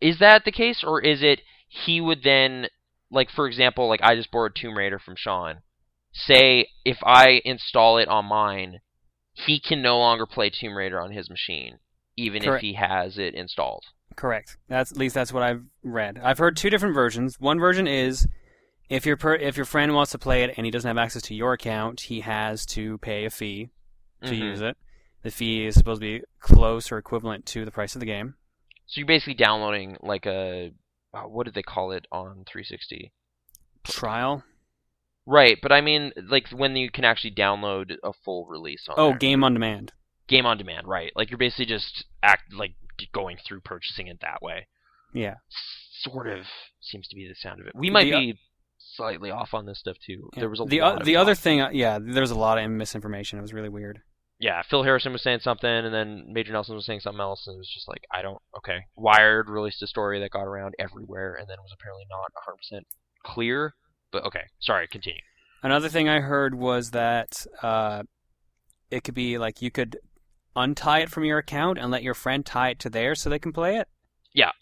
[0.00, 2.66] is that the case, or is it he would then,
[3.10, 5.62] like for example, like I just borrowed Tomb Raider from Sean.
[6.12, 8.80] Say if I install it on mine,
[9.32, 11.78] he can no longer play Tomb Raider on his machine,
[12.16, 12.62] even Correct.
[12.62, 13.84] if he has it installed.
[14.16, 14.56] Correct.
[14.68, 16.20] That's at least that's what I've read.
[16.22, 17.40] I've heard two different versions.
[17.40, 18.26] One version is
[18.88, 21.22] if your per, if your friend wants to play it and he doesn't have access
[21.22, 23.70] to your account, he has to pay a fee
[24.22, 24.42] to mm-hmm.
[24.42, 24.76] use it.
[25.22, 28.34] The fee is supposed to be close or equivalent to the price of the game.
[28.86, 30.72] So you're basically downloading like a
[31.14, 33.12] uh, what did they call it on 360?
[33.84, 34.42] Trial.
[35.26, 38.96] Right, but I mean like when you can actually download a full release on.
[38.98, 39.18] Oh, there.
[39.18, 39.92] game on demand.
[40.30, 41.12] Game on demand, right?
[41.14, 42.72] Like you're basically just act like
[43.12, 44.66] going through purchasing it that way.
[45.12, 45.34] Yeah.
[46.02, 46.46] Sort of
[46.80, 47.74] seems to be the sound of it.
[47.74, 48.38] We might the, be
[48.78, 50.30] slightly off on this stuff too.
[50.32, 50.40] Yeah.
[50.40, 53.38] There was a the uh, the other thing, uh, yeah, there's a lot of misinformation.
[53.38, 54.00] It was really weird
[54.40, 57.54] yeah, Phil Harrison was saying something, and then Major Nelson was saying something else, and
[57.54, 58.78] it was just like, I don't, okay.
[58.96, 62.32] Wired released a story that got around everywhere, and then was apparently not
[62.74, 62.80] 100%
[63.22, 63.74] clear,
[64.10, 65.20] but okay, sorry, continue.
[65.62, 68.04] Another thing I heard was that uh,
[68.90, 69.98] it could be like you could
[70.56, 73.38] untie it from your account and let your friend tie it to theirs so they
[73.38, 73.88] can play it.
[74.32, 74.52] Yeah.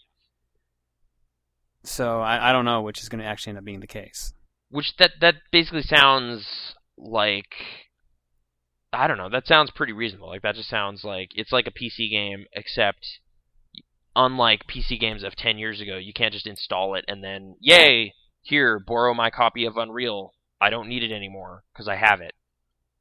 [1.83, 4.33] So I, I don't know which is going to actually end up being the case.
[4.69, 7.53] Which that that basically sounds like
[8.91, 9.29] I don't know.
[9.29, 10.27] That sounds pretty reasonable.
[10.29, 13.19] Like that just sounds like it's like a PC game, except
[14.15, 18.13] unlike PC games of 10 years ago, you can't just install it and then, yay,
[18.41, 20.33] here, borrow my copy of Unreal.
[20.59, 22.33] I don't need it anymore because I have it.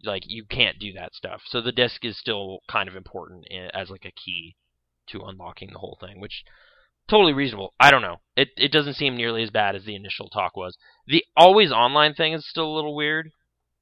[0.04, 1.42] Like you can't do that stuff.
[1.46, 4.56] So the disc is still kind of important as like a key
[5.08, 6.44] to unlocking the whole thing, which
[7.08, 7.74] totally reasonable.
[7.80, 8.20] I don't know.
[8.36, 10.76] It it doesn't seem nearly as bad as the initial talk was.
[11.06, 13.30] The always online thing is still a little weird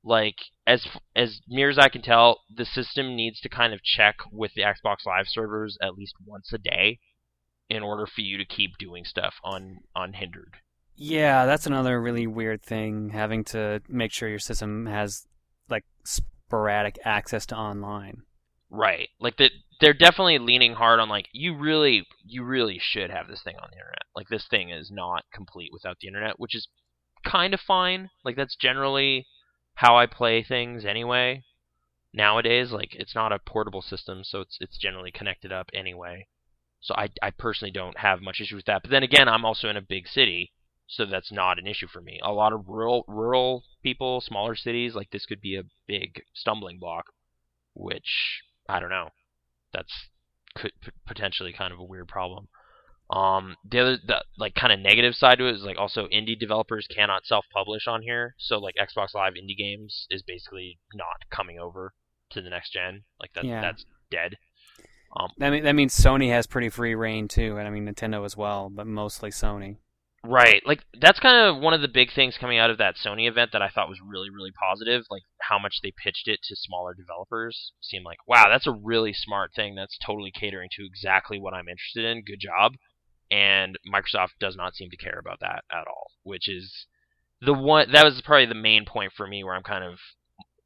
[0.07, 0.37] like
[0.67, 4.53] as as near as I can tell, the system needs to kind of check with
[4.55, 7.01] the Xbox Live servers at least once a day
[7.69, 10.59] in order for you to keep doing stuff un, unhindered.
[10.95, 15.27] Yeah, that's another really weird thing having to make sure your system has
[15.69, 18.23] like sporadic access to online.
[18.71, 19.09] Right.
[19.21, 23.43] Like that they're definitely leaning hard on like you really you really should have this
[23.43, 24.03] thing on the internet.
[24.15, 26.69] Like this thing is not complete without the internet, which is
[27.25, 28.11] kind of fine.
[28.25, 29.27] Like that's generally
[29.75, 31.45] how I play things anyway.
[32.13, 36.27] Nowadays, like it's not a portable system, so it's it's generally connected up anyway.
[36.81, 38.83] So I I personally don't have much issue with that.
[38.83, 40.53] But then again, I'm also in a big city,
[40.87, 42.21] so that's not an issue for me.
[42.23, 46.79] A lot of rural rural people, smaller cities, like this could be a big stumbling
[46.79, 47.07] block,
[47.75, 49.11] which I don't know.
[49.73, 49.93] That's
[50.55, 50.73] could
[51.07, 52.49] potentially kind of a weird problem.
[53.11, 56.39] Um, the other, the like kind of negative side to it is like also indie
[56.39, 58.35] developers cannot self-publish on here.
[58.39, 61.93] So like Xbox Live indie games is basically not coming over
[62.31, 63.05] to the next gen.
[63.21, 63.61] Like that, yeah.
[63.61, 64.37] that's dead.
[65.17, 68.25] Um, that mean, that means Sony has pretty free reign too, and I mean Nintendo
[68.25, 69.77] as well, but mostly Sony.
[70.25, 70.63] Right.
[70.67, 73.53] Like that's kind of one of the big things coming out of that Sony event
[73.53, 76.95] that I thought was really really positive, like how much they pitched it to smaller
[76.95, 77.73] developers.
[77.81, 79.77] Seemed like, wow, that's a really smart thing.
[79.77, 82.25] That's totally catering to exactly what I'm interested in.
[82.25, 82.73] Good job
[83.31, 86.87] and Microsoft does not seem to care about that at all, which is
[87.41, 89.99] the one that was probably the main point for me where I'm kind of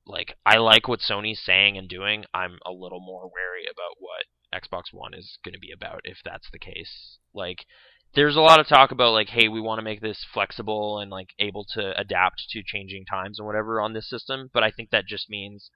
[0.06, 2.24] like I like what Sony's saying and doing.
[2.34, 6.18] I'm a little more wary about what Xbox One is going to be about if
[6.24, 7.18] that's the case.
[7.34, 7.64] Like
[8.14, 11.10] there's a lot of talk about like hey, we want to make this flexible and
[11.10, 14.90] like able to adapt to changing times and whatever on this system, but I think
[14.90, 15.70] that just means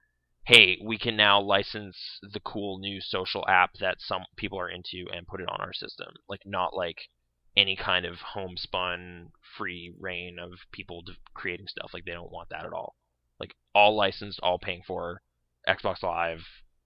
[0.45, 5.05] hey, we can now license the cool new social app that some people are into
[5.11, 6.13] and put it on our system.
[6.29, 7.09] Like not like
[7.57, 11.91] any kind of homespun free reign of people creating stuff.
[11.93, 12.95] Like they don't want that at all.
[13.39, 15.21] Like all licensed, all paying for,
[15.67, 16.41] Xbox Live,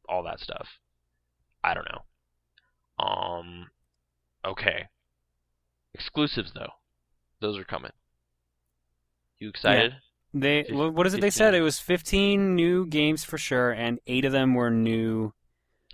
[0.08, 0.68] all that stuff.
[1.64, 3.06] I don't know.
[3.06, 3.68] Um,
[4.46, 4.88] okay.
[5.94, 6.72] Exclusives though,
[7.42, 7.92] those are coming.
[9.40, 9.94] You excited?
[9.94, 10.00] Yeah.
[10.32, 11.22] They what is it 15.
[11.22, 11.56] they said?
[11.56, 15.34] It was 15 new games for sure, and eight of them were new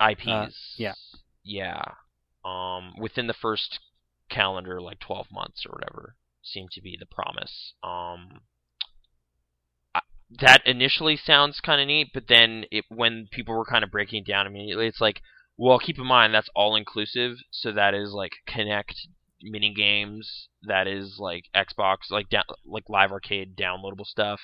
[0.01, 0.27] IPs.
[0.27, 0.93] Uh, yeah.
[1.43, 1.81] Yeah.
[2.43, 3.79] Um, within the first
[4.29, 7.73] calendar, like 12 months or whatever, seemed to be the promise.
[7.81, 8.41] Um,
[10.39, 14.23] that initially sounds kind of neat, but then it, when people were kind of breaking
[14.23, 15.21] down immediately, it's like,
[15.57, 19.07] well, keep in mind that's all inclusive, so that is like Kinect
[19.45, 24.39] mini games, that is like Xbox, like da- like live arcade downloadable stuff,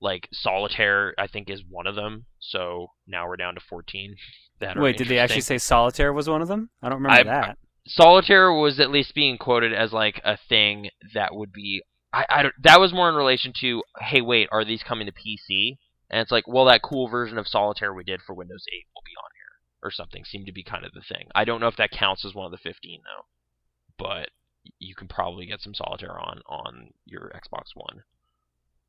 [0.00, 1.14] like Solitaire.
[1.18, 2.26] I think is one of them.
[2.40, 4.16] So now we're down to 14.
[4.76, 6.70] Wait, did they actually say Solitaire was one of them?
[6.82, 7.58] I don't remember I, that.
[7.88, 11.82] Solitaire was at least being quoted as like a thing that would be
[12.12, 15.12] I, I don't, that was more in relation to hey wait are these coming to
[15.12, 15.78] PC
[16.10, 19.02] and it's like well that cool version of Solitaire we did for Windows 8 will
[19.04, 21.28] be on here or something seemed to be kind of the thing.
[21.34, 24.30] I don't know if that counts as one of the 15 though, but
[24.78, 28.02] you can probably get some Solitaire on on your Xbox One.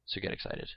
[0.05, 0.69] So get excited.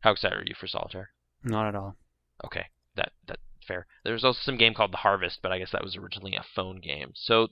[0.00, 1.10] How excited are you for Solitaire?
[1.42, 1.96] Not at all.
[2.44, 2.66] Okay,
[2.96, 3.86] that that fair.
[4.04, 6.80] There's also some game called The Harvest, but I guess that was originally a phone
[6.80, 7.12] game.
[7.14, 7.48] So,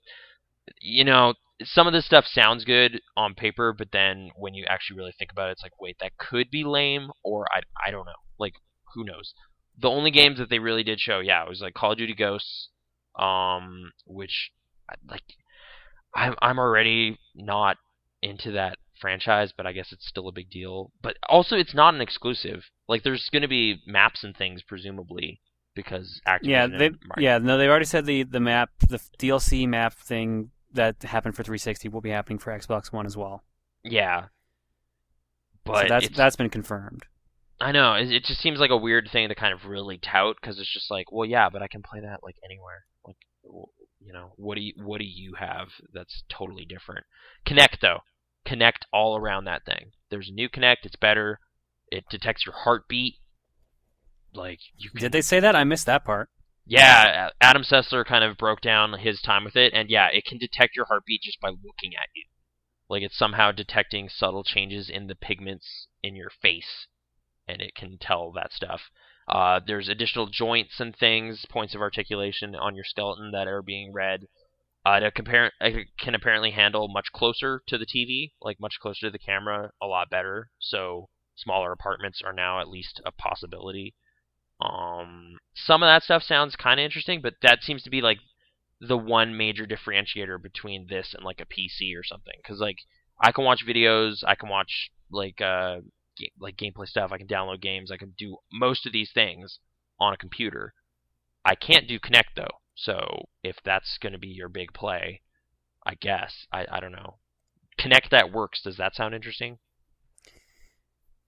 [0.80, 4.98] you know, some of this stuff sounds good on paper, but then when you actually
[4.98, 8.06] really think about it, it's like, wait, that could be lame, or I, I don't
[8.06, 8.12] know.
[8.38, 8.54] Like,
[8.94, 9.32] who knows?
[9.80, 12.14] The only games that they really did show, yeah, it was like Call of Duty
[12.14, 12.68] Ghosts,
[13.18, 14.50] um, which,
[15.08, 15.22] like,
[16.14, 17.76] I'm I'm already not
[18.22, 20.92] into that franchise, but I guess it's still a big deal.
[21.02, 22.64] But also, it's not an exclusive.
[22.88, 25.40] Like, there's going to be maps and things, presumably,
[25.74, 29.94] because Activision yeah they yeah no they've already said the the map the DLC map
[29.94, 33.42] thing that happened for 360 will be happening for Xbox One as well.
[33.84, 34.26] Yeah,
[35.64, 37.04] but so that's that's been confirmed.
[37.60, 40.36] I know it, it just seems like a weird thing to kind of really tout
[40.40, 42.84] because it's just like, well, yeah, but I can play that like anywhere.
[43.06, 43.16] Like,
[44.04, 47.06] you know, what do you what do you have that's totally different?
[47.46, 48.00] Kinect though,
[48.46, 49.92] Kinect all around that thing.
[50.10, 51.40] There's a new Kinect, It's better.
[51.90, 53.16] It detects your heartbeat
[54.34, 55.56] like you can, did they say that?
[55.56, 56.30] I missed that part.
[56.64, 60.38] Yeah, Adam Sessler kind of broke down his time with it, and yeah, it can
[60.38, 62.24] detect your heartbeat just by looking at you.
[62.88, 66.86] Like it's somehow detecting subtle changes in the pigments in your face,
[67.48, 68.90] and it can tell that stuff.
[69.28, 73.92] Uh, there's additional joints and things, points of articulation on your skeleton that are being
[73.92, 74.26] read.
[74.84, 79.06] Uh, to compare, it can apparently handle much closer to the TV, like much closer
[79.06, 80.50] to the camera, a lot better.
[80.58, 83.94] So smaller apartments are now at least a possibility.
[84.60, 88.18] Um, some of that stuff sounds kind of interesting, but that seems to be like
[88.80, 92.34] the one major differentiator between this and like a PC or something.
[92.42, 92.78] Because like
[93.20, 95.78] I can watch videos, I can watch like uh
[96.22, 99.58] ga- like gameplay stuff, I can download games, I can do most of these things
[100.00, 100.74] on a computer.
[101.44, 102.58] I can't do Kinect though.
[102.74, 105.22] So if that's going to be your big play,
[105.86, 107.18] I guess I I don't know.
[107.78, 108.62] Kinect that works.
[108.62, 109.58] Does that sound interesting?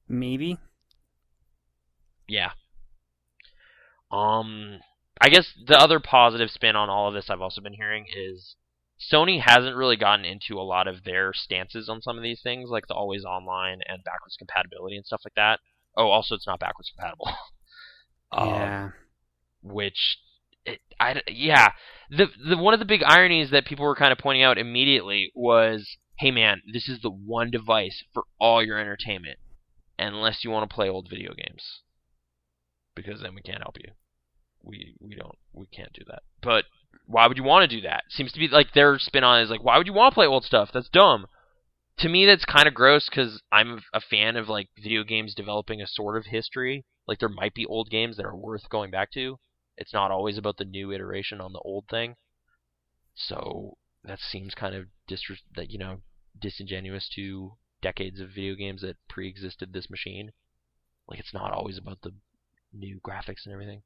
[0.08, 0.58] Maybe.
[2.28, 2.52] Yeah,
[4.14, 4.80] um,
[5.20, 8.54] I guess the other positive spin on all of this I've also been hearing is
[9.12, 12.70] Sony hasn't really gotten into a lot of their stances on some of these things,
[12.70, 15.60] like the always online and backwards compatibility and stuff like that.
[15.96, 17.28] Oh, also it's not backwards compatible.
[18.32, 18.84] yeah.
[18.84, 18.92] Um,
[19.62, 20.18] which,
[20.64, 21.72] it, I yeah,
[22.10, 25.30] the the one of the big ironies that people were kind of pointing out immediately
[25.34, 29.38] was, hey man, this is the one device for all your entertainment,
[29.98, 31.80] unless you want to play old video games,
[32.94, 33.92] because then we can't help you
[34.64, 36.22] we we don't we can't do that.
[36.42, 36.64] But
[37.06, 38.04] why would you want to do that?
[38.08, 40.26] Seems to be like their spin on is like why would you want to play
[40.26, 40.70] old stuff?
[40.72, 41.26] That's dumb.
[41.98, 45.80] To me, that's kind of gross because I'm a fan of like video games developing
[45.80, 46.84] a sort of history.
[47.06, 49.38] Like there might be old games that are worth going back to.
[49.76, 52.16] It's not always about the new iteration on the old thing.
[53.14, 55.22] So that seems kind of dis
[55.54, 56.00] that you know
[56.40, 60.32] disingenuous to decades of video games that pre-existed this machine.
[61.06, 62.12] Like it's not always about the
[62.72, 63.82] new graphics and everything.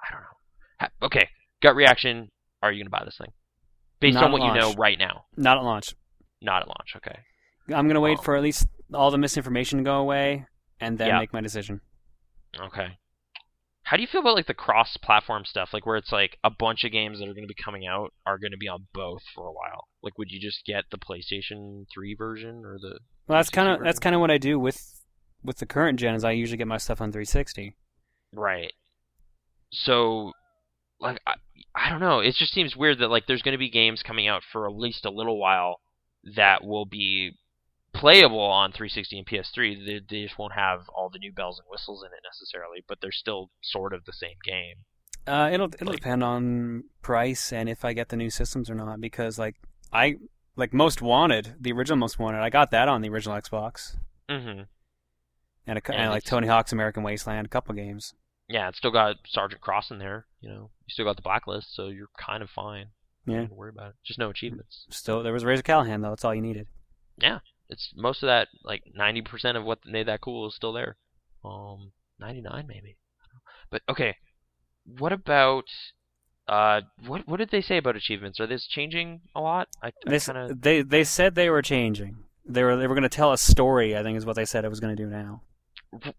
[0.00, 1.06] I don't know.
[1.06, 1.28] Okay,
[1.60, 2.30] gut reaction.
[2.62, 3.32] Are you going to buy this thing?
[4.00, 4.54] Based Not on what launch.
[4.56, 5.24] you know right now.
[5.36, 5.94] Not at launch.
[6.40, 6.94] Not at launch.
[6.96, 7.18] Okay.
[7.68, 8.22] I'm going to wait oh.
[8.22, 10.46] for at least all the misinformation to go away
[10.80, 11.18] and then yeah.
[11.18, 11.80] make my decision.
[12.58, 12.88] Okay.
[13.82, 16.84] how do you feel about like the cross-platform stuff, like where it's like a bunch
[16.84, 19.22] of games that are going to be coming out are going to be on both
[19.34, 19.88] for a while?
[20.02, 22.98] Like, would you just get the PlayStation 3 version or the?
[23.26, 24.80] Well, that's kind of that's kind of what I do with
[25.42, 26.14] with the current gen.
[26.14, 27.76] Is I usually get my stuff on 360.
[28.32, 28.72] Right.
[29.70, 30.32] So,
[31.00, 31.34] like, I,
[31.74, 32.20] I don't know.
[32.20, 34.74] It just seems weird that like there's going to be games coming out for at
[34.74, 35.80] least a little while
[36.36, 37.32] that will be
[37.94, 39.86] playable on 360 and PS3.
[39.86, 42.98] They, they just won't have all the new bells and whistles in it necessarily, but
[43.00, 44.76] they're still sort of the same game.
[45.26, 48.74] Uh, it'll it'll Like- depend on price and if I get the new systems or
[48.74, 49.00] not.
[49.00, 49.56] Because like
[49.92, 50.16] I
[50.56, 53.96] like Most Wanted, the original Most Wanted, I got that on the original Xbox,
[54.28, 54.62] hmm
[55.66, 58.14] and, a, And and like Tony Hawk's American Wasteland, a couple games.
[58.48, 60.26] Yeah, it's still got Sergeant Cross in there.
[60.40, 62.86] You know, you still got the blacklist, so you're kind of fine.
[63.26, 63.40] Yeah.
[63.40, 63.96] Don't worry about it.
[64.04, 64.86] Just no achievements.
[64.90, 66.10] Still, there was Razor Callahan though.
[66.10, 66.66] That's all you needed.
[67.18, 70.96] Yeah, it's most of that, like 90% of what made that cool is still there.
[71.44, 72.96] Um, 99 maybe.
[73.70, 74.16] But okay,
[74.98, 75.64] what about
[76.48, 78.40] uh, what what did they say about achievements?
[78.40, 79.68] Are this changing a lot?
[79.82, 82.24] I, I This, kind of they they said they were changing.
[82.46, 83.96] They were they were going to tell a story.
[83.96, 85.42] I think is what they said it was going to do now.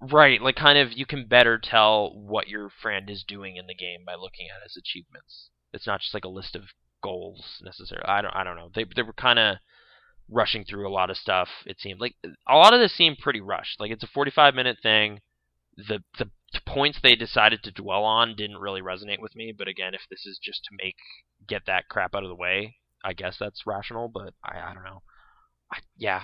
[0.02, 3.76] Right, like kind of you can better tell what your friend is doing in the
[3.76, 5.50] game by looking at his achievements.
[5.74, 6.64] It's not just like a list of
[7.02, 8.08] goals necessarily.
[8.08, 8.70] I don't I don't know.
[8.74, 9.58] They they were kind of
[10.30, 11.50] rushing through a lot of stuff.
[11.66, 12.16] It seemed like
[12.48, 13.80] a lot of this seemed pretty rushed.
[13.80, 15.22] Like it's a 45 minute thing.
[15.78, 16.30] The the
[16.66, 19.54] points they decided to dwell on didn't really resonate with me.
[19.56, 20.96] But again, if this is just to make
[21.48, 24.08] get that crap out of the way, I guess that's rational.
[24.08, 25.04] But I I don't know.
[25.72, 26.24] I, yeah,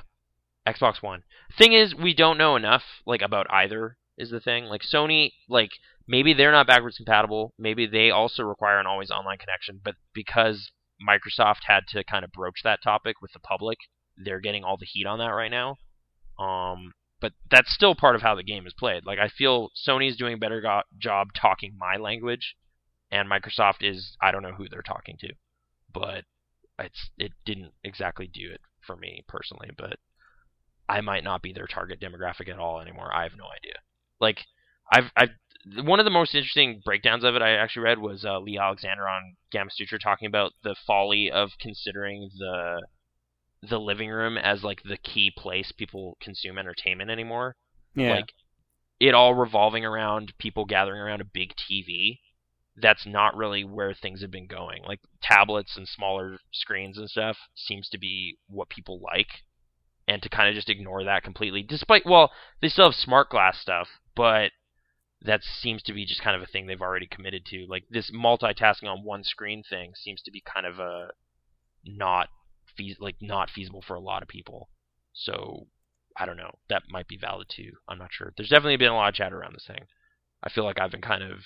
[0.67, 1.23] Xbox One.
[1.57, 3.97] Thing is, we don't know enough like about either.
[4.17, 5.71] Is the thing like Sony like
[6.07, 7.53] maybe they're not backwards compatible.
[7.59, 9.81] Maybe they also require an always online connection.
[9.83, 13.77] But because Microsoft had to kind of broach that topic with the public,
[14.17, 15.77] they're getting all the heat on that right now.
[16.39, 19.05] Um, but that's still part of how the game is played.
[19.05, 22.55] Like I feel Sony's doing a better go- job talking my language,
[23.11, 25.33] and Microsoft is I don't know who they're talking to,
[25.93, 26.23] but
[26.79, 29.69] it's it didn't exactly do it for me personally.
[29.77, 29.97] But
[30.87, 33.13] I might not be their target demographic at all anymore.
[33.13, 33.79] I have no idea.
[34.19, 34.45] Like
[34.91, 35.29] I've I've
[35.83, 39.07] one of the most interesting breakdowns of it I actually read was uh, Leigh Alexander
[39.07, 42.85] on Gamasutra talking about the folly of considering the
[43.67, 47.55] the living room as like the key place people consume entertainment anymore.
[47.95, 48.33] Yeah, Like
[48.99, 52.19] it all revolving around people gathering around a big TV.
[52.77, 54.83] That's not really where things have been going.
[54.83, 59.44] Like tablets and smaller screens and stuff seems to be what people like.
[60.07, 62.31] And to kind of just ignore that completely, despite well,
[62.61, 64.51] they still have SmartGlass stuff, but
[65.21, 67.65] that seems to be just kind of a thing they've already committed to.
[67.67, 71.09] Like this multitasking on one screen thing seems to be kind of a
[71.83, 72.29] not
[72.99, 74.69] like not feasible for a lot of people.
[75.13, 75.67] So
[76.17, 76.59] I don't know.
[76.69, 77.71] That might be valid too.
[77.87, 78.33] I'm not sure.
[78.35, 79.85] There's definitely been a lot of chat around this thing.
[80.43, 81.39] I feel like I've been kind of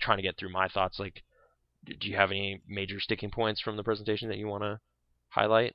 [0.00, 0.98] trying to get through my thoughts.
[0.98, 1.22] Like,
[1.84, 4.80] do you have any major sticking points from the presentation that you want to
[5.28, 5.74] highlight?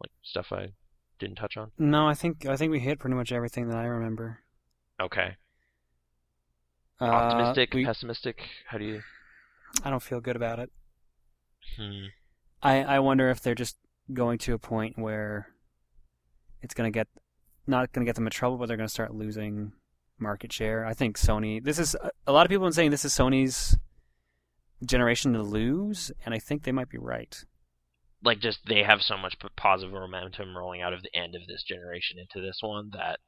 [0.00, 0.70] Like stuff I
[1.20, 1.70] didn't touch on.
[1.78, 4.40] no, I think I think we hit pretty much everything that I remember.
[5.00, 5.36] Okay.
[7.00, 8.42] Uh, Optimistic, we- pessimistic.
[8.66, 9.02] How do you?
[9.84, 10.70] I don't feel good about it.
[11.76, 12.06] Hmm.
[12.62, 13.76] I I wonder if they're just
[14.12, 15.48] going to a point where
[16.62, 17.06] it's going to get
[17.66, 19.72] not going to get them in trouble, but they're going to start losing
[20.18, 20.84] market share.
[20.84, 21.62] I think Sony.
[21.62, 21.94] This is
[22.26, 23.78] a lot of people have been saying this is Sony's
[24.84, 27.42] generation to lose, and I think they might be right.
[28.22, 31.62] Like, just they have so much positive momentum rolling out of the end of this
[31.62, 33.18] generation into this one that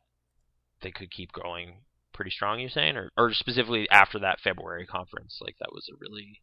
[0.82, 1.82] they could keep growing
[2.12, 2.60] pretty strong.
[2.60, 6.40] You saying, or or specifically after that February conference, like that was a really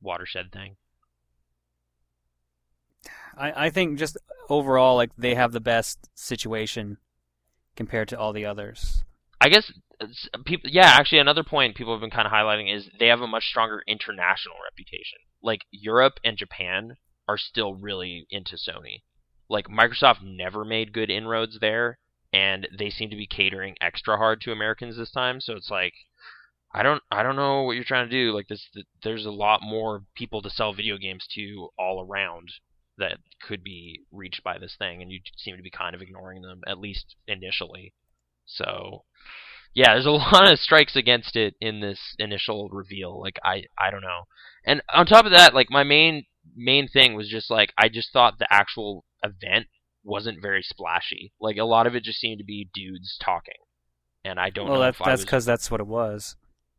[0.00, 0.76] watershed thing.
[3.36, 4.16] I I think just
[4.48, 6.98] overall, like they have the best situation
[7.76, 9.04] compared to all the others.
[9.40, 9.70] I guess
[10.44, 10.70] people.
[10.70, 13.46] Yeah, actually, another point people have been kind of highlighting is they have a much
[13.46, 15.18] stronger international reputation.
[15.42, 16.96] Like Europe and Japan
[17.28, 19.02] are still really into Sony.
[19.48, 21.98] Like Microsoft never made good inroads there,
[22.32, 25.40] and they seem to be catering extra hard to Americans this time.
[25.40, 25.94] So it's like,
[26.72, 28.32] I don't, I don't know what you're trying to do.
[28.32, 28.68] Like this,
[29.02, 32.50] there's a lot more people to sell video games to all around
[32.98, 36.42] that could be reached by this thing, and you seem to be kind of ignoring
[36.42, 37.94] them at least initially.
[38.44, 39.04] So,
[39.72, 43.18] yeah, there's a lot of strikes against it in this initial reveal.
[43.18, 44.24] Like I, I don't know.
[44.64, 46.26] And on top of that, like my main
[46.56, 49.66] main thing was just like I just thought the actual event
[50.04, 51.32] wasn't very splashy.
[51.40, 53.54] Like a lot of it just seemed to be dudes talking,
[54.24, 55.24] and I don't well, know that, that's was.
[55.24, 56.36] because that's what it was.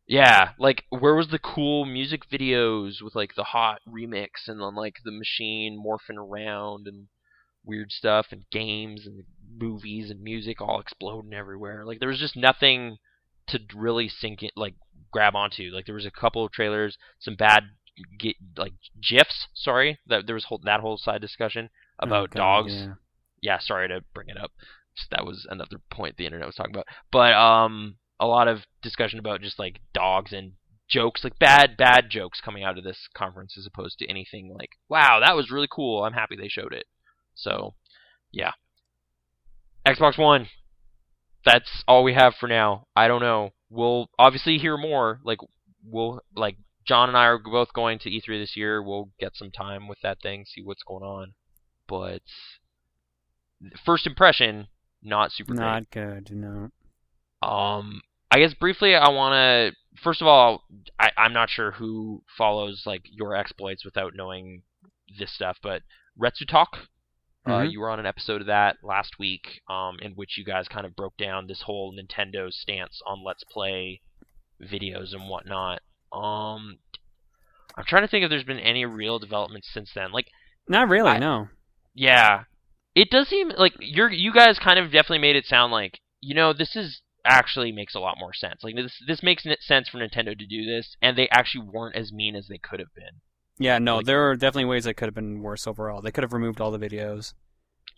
[0.07, 4.73] Yeah, like where was the cool music videos with like the hot remix and then
[4.73, 7.07] like the machine morphing around and
[7.63, 9.23] weird stuff and games and
[9.55, 11.85] movies and music all exploding everywhere.
[11.85, 12.97] Like there was just nothing
[13.49, 14.73] to really sink it like
[15.11, 15.69] grab onto.
[15.71, 17.63] Like there was a couple of trailers, some bad
[18.19, 19.47] gi- like gifs.
[19.53, 21.69] Sorry, that there was whole, that whole side discussion
[21.99, 22.73] about Oh, God, dogs.
[22.73, 22.93] yeah.
[23.41, 24.51] yeah, sorry to bring it up.
[25.11, 26.87] That was another point the internet was talking about.
[27.11, 30.53] But um, a lot of discussion about just like dogs and
[30.89, 34.71] jokes, like bad, bad jokes coming out of this conference, as opposed to anything like,
[34.89, 36.03] "Wow, that was really cool.
[36.03, 36.85] I'm happy they showed it."
[37.35, 37.75] So,
[38.31, 38.51] yeah.
[39.85, 40.47] Xbox One.
[41.45, 42.87] That's all we have for now.
[42.95, 43.51] I don't know.
[43.69, 45.21] We'll obviously hear more.
[45.23, 45.39] Like
[45.85, 46.57] we'll like
[46.89, 48.81] John and I are both going to E3 this year.
[48.81, 51.33] We'll get some time with that thing, see what's going on.
[51.87, 52.23] But
[53.85, 54.67] first impression,
[55.03, 55.65] not super great.
[55.65, 56.31] Not good.
[56.31, 56.71] No.
[57.47, 59.99] Um, I guess briefly, I want to.
[60.01, 60.63] First of all,
[60.99, 64.63] I, I'm not sure who follows like your exploits without knowing
[65.19, 65.83] this stuff, but
[66.19, 66.87] Retsu Talk.
[67.45, 67.71] Uh, Mhm.
[67.71, 70.85] you were on an episode of that last week, um, in which you guys kind
[70.87, 74.01] of broke down this whole Nintendo stance on Let's Play
[74.61, 75.81] videos and whatnot.
[76.11, 76.79] Um,
[77.77, 80.11] I'm trying to think if there's been any real developments since then.
[80.11, 80.27] Like,
[80.67, 81.11] Not really.
[81.11, 81.47] I- no.
[81.93, 82.43] yeah,
[82.95, 86.35] it does seem like you're you guys kind of definitely made it sound like you
[86.35, 88.61] know this is actually makes a lot more sense.
[88.63, 92.11] Like this this makes sense for Nintendo to do this, and they actually weren't as
[92.11, 93.21] mean as they could have been.
[93.57, 93.77] Yeah.
[93.77, 93.97] No.
[93.97, 96.01] Like- there are definitely ways that could have been worse overall.
[96.01, 97.33] They could have removed all the videos.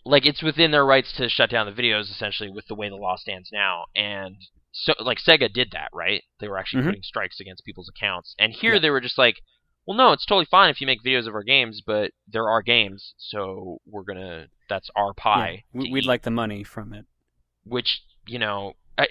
[0.04, 2.96] Like it's within their rights to shut down the videos essentially with the way the
[2.96, 4.36] law stands now, and
[4.72, 6.22] so like Sega did that, right?
[6.40, 6.86] They were actually Mhm.
[6.86, 8.80] putting strikes against people's accounts, and here Yeah.
[8.80, 9.40] they were just like.
[9.84, 12.62] Well, no, it's totally fine if you make videos of our games, but there are
[12.62, 14.46] games, so we're gonna.
[14.68, 15.64] That's our pie.
[15.74, 16.06] Yeah, we'd eat.
[16.06, 17.04] like the money from it.
[17.64, 19.08] which you know I,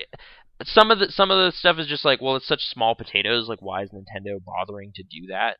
[0.63, 3.49] some of the some of the stuff is just like well it's such small potatoes
[3.49, 5.57] like why is nintendo bothering to do that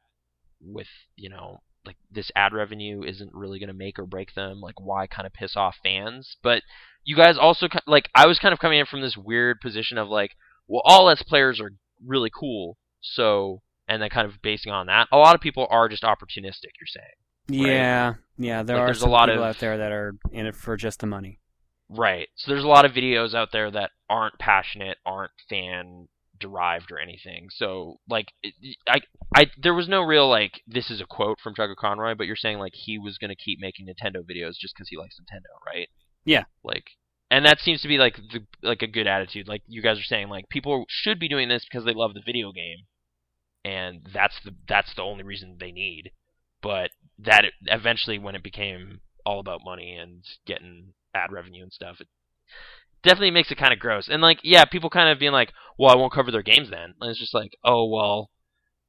[0.62, 0.88] with
[1.18, 4.80] you know like this ad revenue isn't really going to make or break them like
[4.80, 6.62] why kind of piss off fans but
[7.04, 10.08] you guys also like i was kind of coming in from this weird position of
[10.08, 10.32] like
[10.68, 11.72] well all let's players are
[12.06, 15.90] really cool so and then kind of basing on that a lot of people are
[15.90, 17.16] just opportunistic you're saying
[17.66, 18.14] Yeah.
[18.38, 18.64] Yeah.
[18.64, 20.78] There Like, are there's a lot people of- out there that are in it for
[20.78, 21.40] just the money.
[21.90, 22.30] Right.
[22.36, 26.08] So there's a lot of videos out there that aren't passionate, aren't fan
[26.42, 27.48] derived or anything.
[27.52, 29.02] So like it- I
[29.36, 32.36] I there was no real like this is a quote from Trevor Conroy, but you're
[32.36, 35.54] saying like he was going to keep making Nintendo videos just cuz he likes Nintendo,
[35.66, 35.90] right?
[36.26, 36.44] Yeah.
[36.64, 36.92] Like
[37.30, 39.48] and that seems to be like the like a good attitude.
[39.48, 42.22] Like you guys are saying like people should be doing this because they love the
[42.26, 42.86] video game
[43.64, 46.12] and that's the that's the only reason they need.
[46.62, 52.02] But that eventually when it became all about money and getting ad revenue and stuff,
[52.02, 52.08] it
[53.04, 54.08] definitely makes it kind of gross.
[54.10, 56.96] And like, yeah, people kind of being like, "Well, I won't cover their games then."
[57.00, 58.32] And it's just like, "Oh well,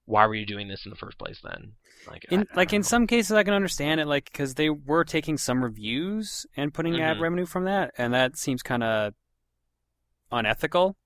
[0.06, 1.74] why were you doing this in the first place then?"
[2.06, 2.88] Like, In I like don't in know.
[2.88, 7.00] some cases, I can understand it, like because they were taking some reviews and putting
[7.00, 7.20] ad Mhm.
[7.20, 9.14] revenue from that, and that seems kind of
[10.32, 10.96] unethical.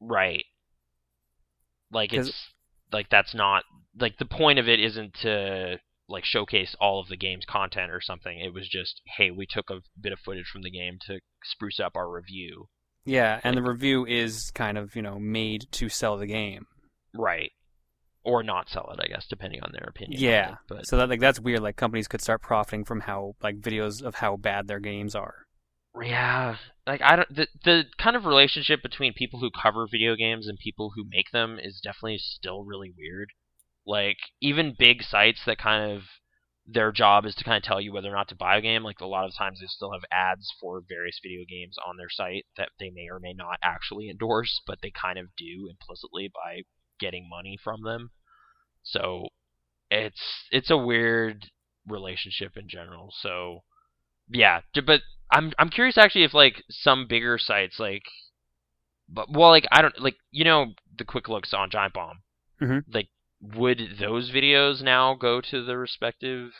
[0.00, 0.44] right,
[1.90, 2.30] Like it's
[2.92, 3.64] like that's not
[3.98, 5.78] like the point of it isn't to
[6.08, 8.40] like showcase all of the game's content or something.
[8.40, 11.78] It was just, hey, we took a bit of footage from the game to spruce
[11.78, 12.68] up our review.
[13.04, 16.66] Yeah, and the review is kind of you know made to sell the game.
[17.14, 17.52] Right.
[18.24, 20.20] Or not sell it, I guess, depending on their opinion.
[20.20, 21.60] Yeah, it, But so that like that's weird.
[21.60, 25.46] Like companies could start profiting from how like videos of how bad their games are.
[26.02, 26.56] yeah,
[26.86, 30.58] like I don't the the kind of relationship between people who cover video games and
[30.58, 33.30] people who make them is definitely still really weird.
[33.88, 36.02] Like even big sites that kind of
[36.66, 38.84] their job is to kind of tell you whether or not to buy a game.
[38.84, 42.10] Like a lot of times they still have ads for various video games on their
[42.10, 46.30] site that they may or may not actually endorse, but they kind of do implicitly
[46.32, 46.64] by
[47.00, 48.10] getting money from them.
[48.82, 49.28] So
[49.90, 50.20] it's
[50.50, 51.46] it's a weird
[51.86, 53.10] relationship in general.
[53.18, 53.60] So
[54.28, 55.00] yeah, but
[55.32, 58.02] I'm I'm curious actually if like some bigger sites like
[59.08, 62.18] but well like I don't like you know the quick looks on Giant Bomb.
[62.60, 62.84] Mhm.
[62.92, 63.08] Like
[63.40, 66.50] would those videos now go to the respective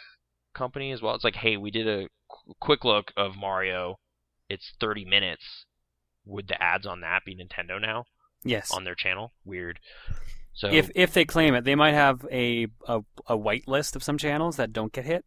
[0.54, 1.14] company as well?
[1.14, 3.98] It's like, hey, we did a qu- quick look of Mario.
[4.48, 5.64] It's 30 minutes.
[6.24, 8.04] Would the ads on that be Nintendo now
[8.44, 8.70] Yes.
[8.72, 9.32] on their channel?
[9.44, 9.78] Weird.
[10.54, 14.02] So if if they claim it, they might have a, a a white list of
[14.02, 15.24] some channels that don't get hit,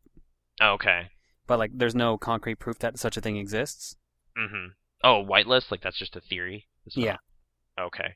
[0.61, 1.07] okay.
[1.47, 3.95] but like there's no concrete proof that such a thing exists.
[4.37, 4.67] Mm Mhm.
[5.03, 6.67] Oh, whitelist like that's just a theory.
[6.85, 7.17] It's Yeah.
[7.77, 8.15] not- Okay.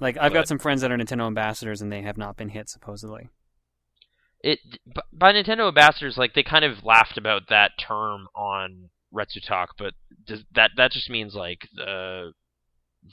[0.00, 2.68] Like I've got some friends that are Nintendo ambassadors and they have not been hit
[2.68, 3.28] supposedly.
[4.40, 4.58] it
[5.12, 9.94] by Nintendo ambassadors like they kind of laughed about that term on Retsu Talk, but
[10.26, 12.32] does, that that just means like the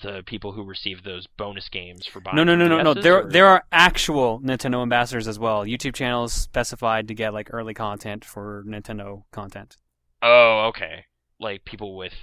[0.04, 2.36] the people who receive those bonus games for buying.
[2.38, 2.94] No, no, no, no, no.
[2.94, 5.66] There or- there are actual Nintendo ambassadors as well.
[5.66, 9.78] YouTube channels specified to get like early content for Nintendo content.
[10.22, 11.06] Oh, okay.
[11.40, 12.14] Like people with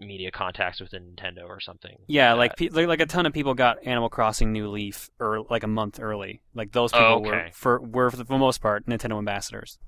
[0.00, 1.96] media contacts with Nintendo or something.
[2.06, 5.62] Yeah, like like like a ton of people got Animal Crossing New Leaf or like
[5.62, 6.42] a month early.
[6.54, 7.50] Like those oh, people were Okay.
[7.52, 9.78] for were for the most part Nintendo ambassadors.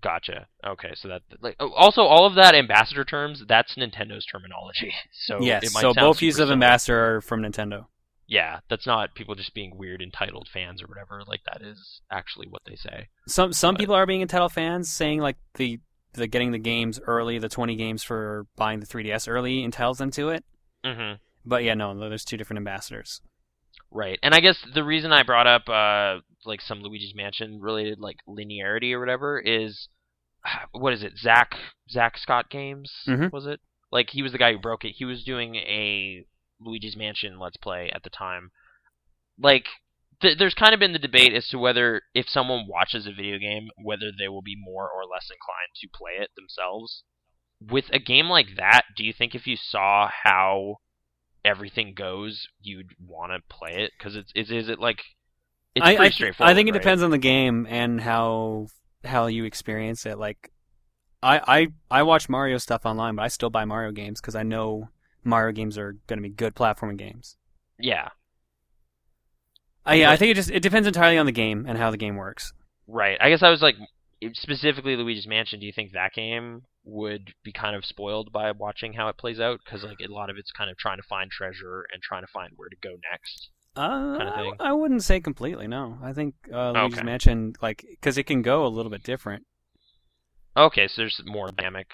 [0.00, 0.46] Gotcha.
[0.64, 4.92] Okay, so that like oh, also all of that ambassador terms that's Nintendo's terminology.
[5.26, 7.86] So yes, it might so both use of ambassador are from Nintendo.
[8.26, 11.22] Yeah, that's not people just being weird entitled fans or whatever.
[11.26, 13.08] Like that is actually what they say.
[13.26, 15.80] Some some But- people are being entitled fans, saying like the
[16.18, 20.10] the getting the games early, the twenty games for buying the 3DS early entitles them
[20.12, 20.44] to it.
[20.84, 21.12] hmm
[21.44, 23.20] But yeah, no, there's two different ambassadors.
[23.90, 27.98] Right, and I guess the reason I brought up uh like some Luigi's Mansion related
[28.00, 29.88] like linearity or whatever is
[30.72, 31.16] what is it?
[31.18, 31.52] Zack
[31.90, 33.32] Zack Scott Games Mhm.
[33.32, 33.60] was it?
[33.90, 34.94] Like he was the guy who broke it.
[34.96, 36.24] He was doing a
[36.60, 38.50] Luigi's Mansion Let's Play at the time.
[39.40, 39.66] Like
[40.20, 43.38] th- there's kind of been the debate as to whether if someone watches a video
[43.38, 47.04] game, whether they will be more or less inclined to play it themselves.
[47.60, 50.76] With a game like that, do you think if you saw how
[51.44, 53.92] everything goes, you'd want to play it?
[53.98, 55.00] Because it's is is it like
[55.74, 56.52] it's I, pretty I, straightforward.
[56.52, 56.82] I think it right?
[56.82, 58.68] depends on the game and how
[59.04, 60.18] how you experience it.
[60.18, 60.52] Like,
[61.22, 61.40] I
[61.90, 64.90] I I watch Mario stuff online, but I still buy Mario games because I know
[65.24, 67.36] Mario games are going to be good platforming games.
[67.78, 68.10] Yeah,
[69.88, 71.96] I, yeah, I think it just it depends entirely on the game and how the
[71.96, 72.52] game works.
[72.86, 73.18] right.
[73.20, 73.76] I guess I was like
[74.34, 75.60] specifically Luigi's Mansion.
[75.60, 79.38] Do you think that game would be kind of spoiled by watching how it plays
[79.40, 79.60] out?
[79.64, 82.28] Because like a lot of it's kind of trying to find treasure and trying to
[82.32, 83.48] find where to go next.
[83.76, 84.54] Uh, Kinda I- thing.
[84.60, 85.66] I wouldn't say completely.
[85.68, 87.04] No, I think uh, Luigi's Okay.
[87.06, 89.44] Mansion like because it can go a little bit different.
[90.56, 91.92] Okay, so there's more dynamic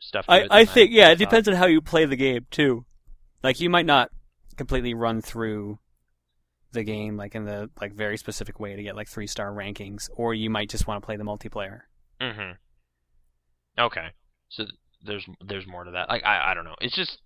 [0.00, 0.26] stuff.
[0.26, 2.84] To I, it I think yeah, it depends on how you play the game too.
[3.42, 4.10] Like you might not
[4.56, 5.78] completely run through
[6.76, 10.08] the game like in the like very specific way to get like three star rankings,
[10.14, 11.80] or you might just want to play the multiplayer.
[12.20, 12.52] Mm-hmm.
[13.78, 14.06] Okay,
[14.48, 14.74] so th-
[15.04, 16.08] there's there's more to that.
[16.08, 16.76] Like I I don't know.
[16.80, 17.18] It's just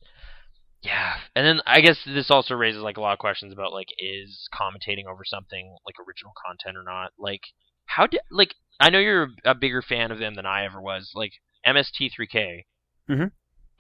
[0.83, 3.89] yeah, and then I guess this also raises like a lot of questions about like
[3.99, 7.13] is commentating over something like original content or not?
[7.19, 7.43] Like
[7.85, 11.13] how did like I know you're a bigger fan of them than I ever was.
[11.15, 11.33] Like
[11.67, 12.65] MST3K.
[13.11, 13.25] Mm-hmm.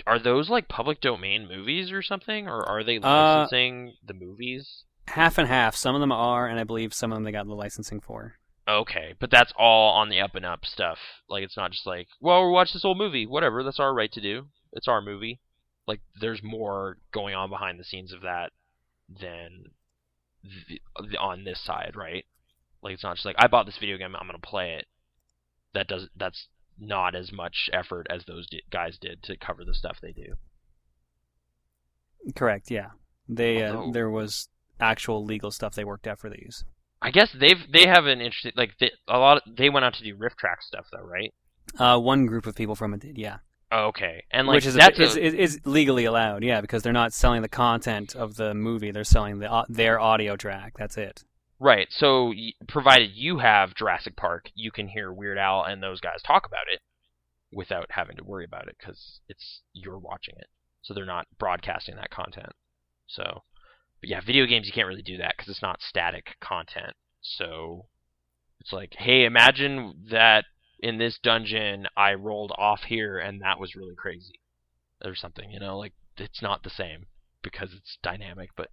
[0.06, 4.84] Are those like public domain movies or something, or are they Uh, licensing the movies?
[5.10, 5.74] Half and half.
[5.74, 8.34] Some of them are, and I believe some of them they got the licensing for.
[8.68, 10.98] Okay, but that's all on the up and up stuff.
[11.28, 13.64] Like it's not just like, well, we watch this old movie, whatever.
[13.64, 14.46] That's our right to do.
[14.72, 15.40] It's our movie.
[15.86, 18.52] Like there's more going on behind the scenes of that
[19.08, 19.72] than
[20.44, 20.80] the,
[21.10, 22.24] the, on this side, right?
[22.82, 24.86] Like it's not just like I bought this video game, I'm gonna play it.
[25.74, 26.46] That does that's
[26.78, 30.34] not as much effort as those di- guys did to cover the stuff they do.
[32.36, 32.70] Correct.
[32.70, 32.90] Yeah,
[33.28, 34.48] they uh, there was
[34.80, 36.64] actual legal stuff they worked out for these.
[37.02, 39.38] I guess they've they have an interesting like they, a lot.
[39.38, 41.32] Of, they went out to do RiffTrax stuff though, right?
[41.78, 43.38] Uh, one group of people from it did, yeah.
[43.72, 46.92] Oh, okay, and like which is, a, is, is is legally allowed, yeah, because they're
[46.92, 50.74] not selling the content of the movie; they're selling the au- their audio track.
[50.76, 51.24] That's it.
[51.60, 51.88] Right.
[51.90, 56.22] So, y- provided you have Jurassic Park, you can hear Weird Al and those guys
[56.22, 56.80] talk about it
[57.52, 60.48] without having to worry about it because it's you're watching it.
[60.82, 62.52] So they're not broadcasting that content.
[63.06, 63.42] So,
[64.00, 66.94] but yeah, video games you can't really do that because it's not static content.
[67.20, 67.86] So
[68.60, 70.44] it's like, hey, imagine that
[70.78, 74.40] in this dungeon I rolled off here and that was really crazy,
[75.04, 75.50] or something.
[75.50, 77.06] You know, like it's not the same
[77.42, 78.50] because it's dynamic.
[78.56, 78.68] But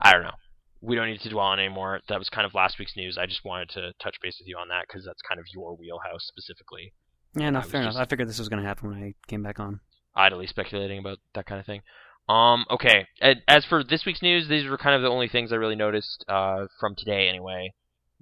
[0.00, 0.36] I don't know
[0.80, 2.00] we don't need to dwell on anymore.
[2.08, 3.18] That was kind of last week's news.
[3.18, 5.74] I just wanted to touch base with you on that because that's kind of your
[5.74, 6.92] wheelhouse specifically.
[7.34, 7.96] Yeah, no, fair enough.
[7.96, 9.80] I figured this was going to happen when I came back on.
[10.14, 11.82] Idly speculating about that kind of thing.
[12.28, 13.06] Um, okay.
[13.46, 16.24] As for this week's news, these were kind of the only things I really noticed
[16.28, 17.72] uh, from today, anyway,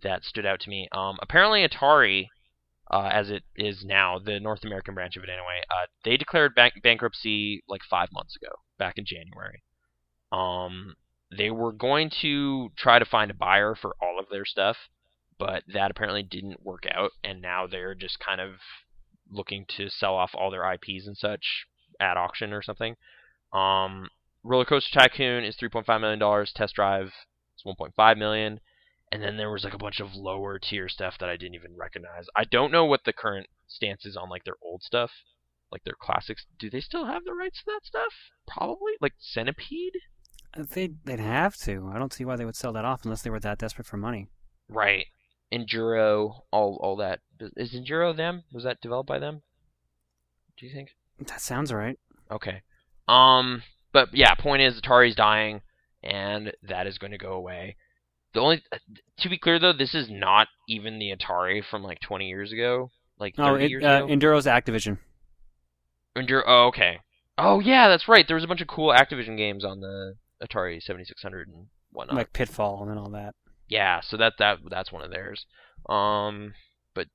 [0.02, 0.88] that stood out to me.
[0.92, 2.28] Um, apparently, Atari,
[2.90, 6.54] uh, as it is now, the North American branch of it, anyway, uh, they declared
[6.54, 9.62] bank- bankruptcy like five months ago, back in January.
[10.30, 10.96] Um,
[11.36, 14.76] they were going to try to find a buyer for all of their stuff,
[15.38, 18.52] but that apparently didn't work out, and now they're just kind of
[19.30, 21.66] looking to sell off all their IPs and such
[21.98, 22.96] at auction or something.
[23.54, 24.08] Um,
[24.42, 26.52] Roller Coaster Tycoon is 3.5 million dollars.
[26.52, 27.06] Test Drive
[27.56, 28.60] is 1.5 million,
[29.10, 31.76] and then there was like a bunch of lower tier stuff that I didn't even
[31.76, 32.26] recognize.
[32.36, 35.10] I don't know what the current stance is on like their old stuff,
[35.70, 36.44] like their classics.
[36.58, 38.12] Do they still have the rights to that stuff?
[38.46, 38.92] Probably.
[39.00, 39.94] Like Centipede.
[40.56, 41.90] They they'd have to.
[41.92, 43.96] I don't see why they would sell that off unless they were that desperate for
[43.96, 44.28] money.
[44.68, 45.06] Right.
[45.52, 47.20] Enduro, all all that.
[47.56, 48.44] Is Enduro them?
[48.52, 49.42] Was that developed by them?
[50.56, 50.90] Do you think?
[51.18, 51.98] That sounds right.
[52.30, 52.62] Okay.
[53.08, 55.60] Um, but yeah, point is Atari's dying,
[56.02, 57.76] and that is going to go away.
[58.32, 58.62] The only,
[59.18, 62.90] to be clear though, this is not even the Atari from like 20 years ago,
[63.18, 64.06] like 30 Oh, it, years uh, ago.
[64.08, 64.98] Enduro's Activision.
[66.16, 66.42] Enduro.
[66.46, 66.98] Oh, okay.
[67.38, 68.26] Oh yeah, that's right.
[68.26, 72.16] There was a bunch of cool Activision games on the Atari 7600 and whatnot.
[72.16, 73.34] like Pitfall and all that.
[73.68, 75.46] yeah, so that that that's one of theirs.
[75.88, 76.54] Um,
[76.94, 77.06] but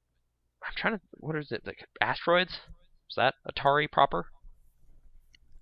[0.63, 1.01] I'm trying to.
[1.17, 1.63] What is it?
[1.65, 2.51] Like Asteroids?
[3.09, 4.27] Is that Atari proper?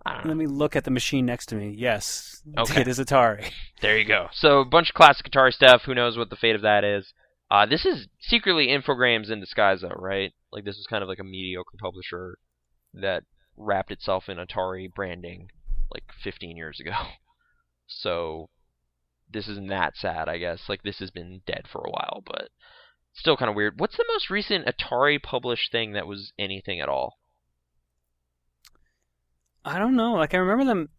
[0.07, 0.27] I know.
[0.29, 1.75] Let me look at the machine next to me.
[1.77, 2.81] Yes, Okay.
[2.81, 3.51] it is Atari.
[3.81, 4.27] There you go.
[4.33, 5.83] So a bunch of classic Atari stuff.
[5.85, 7.13] Who knows what the fate of that is?
[7.51, 10.33] Uh, this is secretly Infogrames in disguise, though, right?
[10.51, 12.37] Like this is kind of like a mediocre publisher
[12.95, 13.23] that
[13.55, 15.49] wrapped itself in Atari branding
[15.93, 16.91] like 15 years ago.
[17.89, 18.49] So
[19.31, 20.63] this isn't that sad, I guess.
[20.67, 22.49] Like this has been dead for a while, but
[23.13, 23.79] still kind of weird.
[23.79, 27.17] What's the most recent Atari published thing that was anything at all?
[29.67, 30.13] I don't know.
[30.13, 30.89] Like I remember them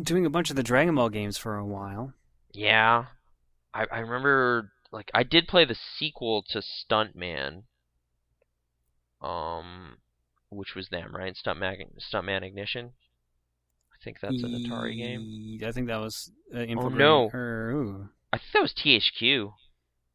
[0.00, 2.12] doing a bunch of the Dragon Ball games for a while.
[2.52, 3.06] Yeah,
[3.74, 7.64] I I remember like I did play the sequel to Stuntman,
[9.20, 9.96] um,
[10.50, 11.34] which was them, right?
[11.34, 12.92] Stuntman Stuntman Ignition.
[13.92, 15.58] I think that's an Atari game.
[15.66, 17.30] I think that was uh, Oh, no.
[17.32, 18.10] or.
[18.32, 19.52] I think that was THQ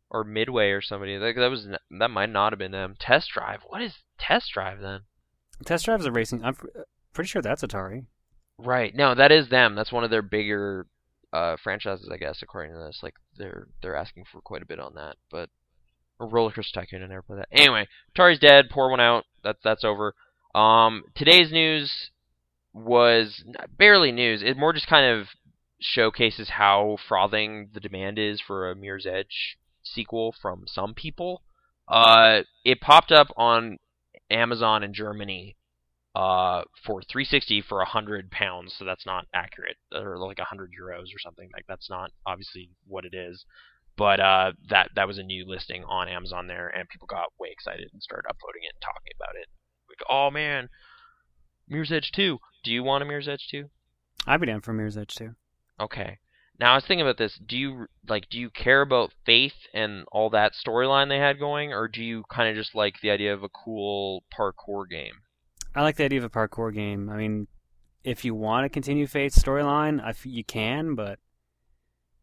[0.10, 1.18] or Midway or somebody.
[1.18, 1.68] Like that was
[2.00, 2.96] that might not have been them.
[3.00, 3.62] Test Drive.
[3.68, 5.02] What is Test Drive then?
[5.66, 6.44] Test Drive's a racing.
[6.44, 6.56] I'm
[7.18, 8.06] pretty sure that's Atari.
[8.60, 8.94] Right.
[8.94, 9.74] No, that is them.
[9.74, 10.86] That's one of their bigger
[11.34, 13.00] uh, franchises, I guess, according to this.
[13.02, 15.16] Like they're they're asking for quite a bit on that.
[15.32, 15.50] But
[16.20, 17.48] Roller Coaster Tycoon, I never played that.
[17.52, 18.66] Anyway, Atari's dead.
[18.70, 19.26] Pour one out.
[19.44, 20.14] That's that's over.
[20.54, 22.12] Um, today's news
[22.72, 23.44] was
[23.76, 24.44] barely news.
[24.44, 25.30] It more just kind of
[25.80, 31.42] showcases how frothing the demand is for a Mirror's Edge sequel from some people.
[31.88, 33.80] Uh, it popped up on
[34.30, 35.56] Amazon in Germany
[36.18, 41.20] uh, for 360 for 100 pounds, so that's not accurate, or like 100 euros or
[41.20, 41.48] something.
[41.54, 43.46] Like that's not obviously what it is,
[43.96, 47.50] but uh, that that was a new listing on Amazon there, and people got way
[47.52, 49.48] excited and started uploading it and talking about it.
[49.88, 50.70] Like, oh man,
[51.68, 52.40] Mirror's Edge 2.
[52.64, 53.70] Do you want a Mirror's Edge 2?
[54.26, 55.36] I'd be down for Mirror's Edge 2.
[55.80, 56.18] Okay.
[56.60, 57.38] Now I was thinking about this.
[57.46, 61.74] Do you like do you care about Faith and all that storyline they had going,
[61.74, 65.14] or do you kind of just like the idea of a cool parkour game?
[65.78, 67.10] I like the idea of a parkour game.
[67.10, 67.48] I mean,
[68.04, 71.20] if you want to continue Faith's storyline, I f- you can, but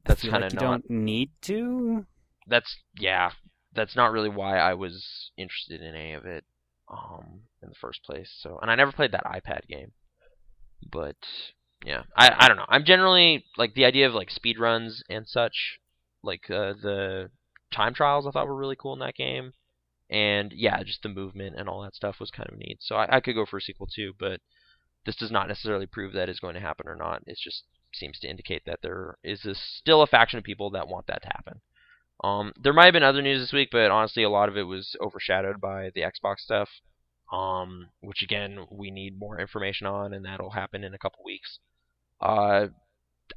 [0.05, 2.07] That's feel kinda like you not- don't need to.
[2.46, 3.30] That's yeah.
[3.72, 6.44] That's not really why I was interested in any of it,
[6.88, 8.30] um, in the first place.
[8.40, 9.92] So, and I never played that iPad game,
[10.90, 11.16] but
[11.84, 12.66] yeah, I I don't know.
[12.68, 15.78] I'm generally like the idea of like speed runs and such,
[16.22, 17.30] like uh, the
[17.72, 18.26] time trials.
[18.26, 19.52] I thought were really cool in that game,
[20.11, 22.78] and yeah, just the movement and all that stuff was kind of neat.
[22.80, 24.40] So I, I could go for a sequel too, but
[25.07, 27.22] this does not necessarily prove that is going to happen or not.
[27.26, 29.46] It just seems to indicate that there is
[29.80, 31.61] still a faction of people that want that to happen.
[32.22, 34.62] Um, there might have been other news this week, but honestly, a lot of it
[34.62, 36.68] was overshadowed by the Xbox stuff.
[37.32, 41.59] Um, which again, we need more information on, and that'll happen in a couple weeks.
[42.20, 42.66] Uh,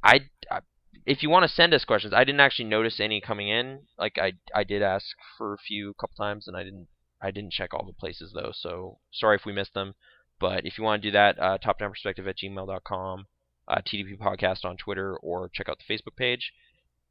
[0.04, 0.60] I, I
[1.06, 3.80] if you want to send us questions, I didn't actually notice any coming in.
[3.98, 6.88] Like I, I did ask for a few couple times, and I didn't,
[7.20, 8.52] I didn't check all the places though.
[8.54, 9.94] So sorry if we missed them.
[10.40, 13.26] But if you want to do that, uh, topdownperspective at gmail.com,
[13.66, 16.52] uh, TDP podcast on Twitter, or check out the Facebook page.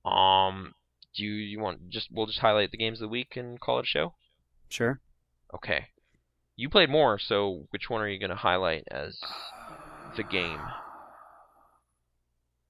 [0.06, 0.74] Um,
[1.16, 3.80] do you, you want just we'll just highlight the games of the week and call
[3.80, 4.14] it a show?
[4.70, 5.02] Sure.
[5.53, 5.88] Okay.
[6.56, 9.20] You played more, so which one are you going to highlight as
[10.16, 10.60] the game?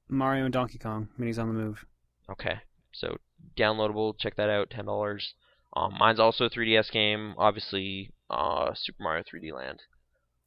[0.10, 1.10] Mario and Donkey Kong.
[1.20, 1.86] Minis on the move.
[2.30, 2.60] Okay.
[2.94, 3.18] So
[3.58, 5.34] downloadable, check that out, ten dollars.
[5.76, 9.82] Um, mine's also a 3DS game, obviously uh, Super Mario 3D Land.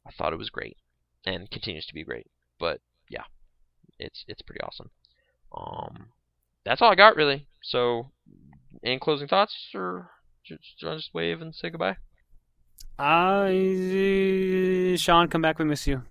[0.05, 0.77] I thought it was great,
[1.25, 2.27] and continues to be great.
[2.59, 2.79] But
[3.09, 3.23] yeah,
[3.99, 4.89] it's it's pretty awesome.
[5.55, 6.07] Um,
[6.65, 7.47] that's all I got really.
[7.63, 8.11] So,
[8.83, 10.09] any closing thoughts, or
[10.45, 11.97] just, just wave and say goodbye?
[12.97, 13.47] Uh,
[14.97, 15.59] Sean, come back.
[15.59, 16.03] We miss you.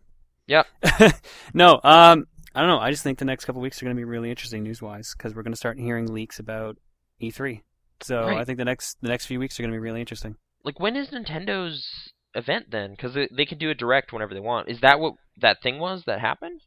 [0.47, 0.67] Yep.
[1.55, 2.79] no, um, I don't know.
[2.79, 5.15] I just think the next couple weeks are going to be really interesting news wise
[5.17, 6.77] because we're going to start hearing leaks about
[7.23, 7.61] E3.
[8.03, 8.39] So Right.
[8.39, 10.37] I think the next the next few weeks are going to be really interesting.
[10.65, 12.91] Like when is Nintendo's event then?
[12.93, 14.69] Because they, they can do a direct whenever they want.
[14.69, 16.61] Is that what that thing was that happened?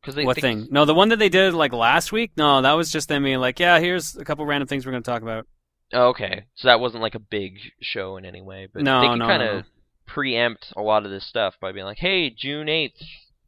[0.00, 0.68] Because they what they- thing?
[0.70, 2.32] No, the one that they did like last week.
[2.36, 5.02] No, that was just them being like, yeah, here's a couple random things we're going
[5.02, 5.46] to talk about.
[5.92, 9.06] Oh, okay, so that wasn't like a big show in any way, but No, they
[9.06, 9.64] can no, kind no, of
[10.06, 13.00] preempt a lot of this stuff by being like, "Hey, June eighth,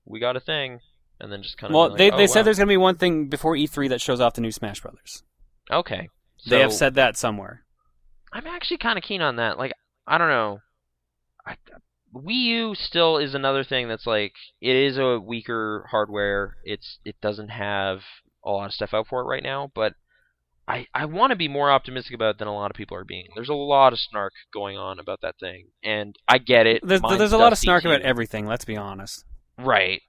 [0.07, 0.81] we got a thing,"
[1.21, 1.75] and then just kind of.
[1.75, 3.89] Well, they like, they "Oh, said wow." there's going to be one thing before E3
[3.91, 5.23] that shows off the new Smash Brothers.
[5.71, 6.09] okay.
[6.49, 7.65] they have said that somewhere.
[8.33, 9.59] I'm actually kind of keen on that.
[9.59, 9.73] Like,
[10.07, 10.61] I don't know.
[11.47, 11.57] I,
[12.15, 16.57] Wii U still is another thing that's like it is a weaker hardware.
[16.65, 18.01] It's it doesn't have
[18.45, 19.95] a lot of stuff out for it right now, but
[20.67, 23.05] I I want to be more optimistic about it than a lot of people are
[23.05, 23.29] being.
[23.35, 26.81] There's a lot of snark going on about that thing, and I get it.
[26.85, 27.91] There's, Mine's there's a lot of snark too.
[27.91, 28.47] about everything.
[28.47, 29.25] Let's be honest.
[29.59, 30.03] Right.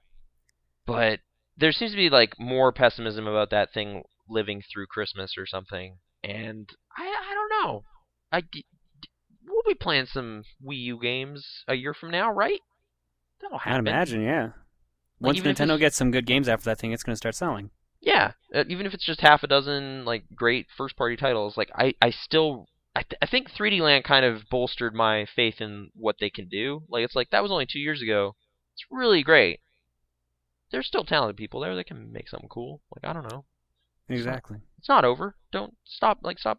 [0.86, 1.20] But
[1.56, 5.98] there seems to be like more pessimism about that thing living through Christmas or something,
[6.24, 7.84] and I I don't know.
[8.32, 8.64] I d-
[9.00, 9.08] d-
[9.46, 12.60] we'll be playing some Wii U games a year from now, right?
[13.40, 13.88] That'll happen.
[13.88, 14.50] I'd imagine, yeah.
[15.20, 17.70] Like, Once Nintendo gets some good games after that thing, it's going to start selling.
[18.00, 21.70] Yeah, uh, even if it's just half a dozen like great first party titles, like
[21.74, 25.90] I I still I, th- I think 3D Land kind of bolstered my faith in
[25.94, 26.82] what they can do.
[26.88, 28.34] Like it's like that was only 2 years ago.
[28.74, 29.60] It's really great.
[30.72, 32.80] There's still talented people there that can make something cool.
[32.96, 33.44] Like I don't know.
[34.08, 34.58] Exactly.
[34.78, 35.36] It's not over.
[35.52, 36.58] Don't stop like stop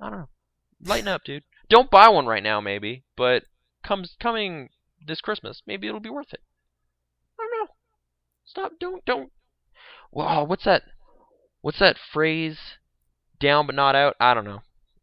[0.00, 0.28] I don't know.
[0.84, 1.44] Lighten up, dude.
[1.70, 3.44] Don't buy one right now maybe, but
[3.84, 4.68] comes coming
[5.06, 6.40] this Christmas, maybe it'll be worth it.
[7.38, 7.72] I don't know.
[8.44, 9.30] Stop don't don't
[10.10, 10.82] Wow, what's that
[11.62, 12.58] what's that phrase?
[13.40, 14.16] Down but not out?
[14.20, 14.62] I don't know.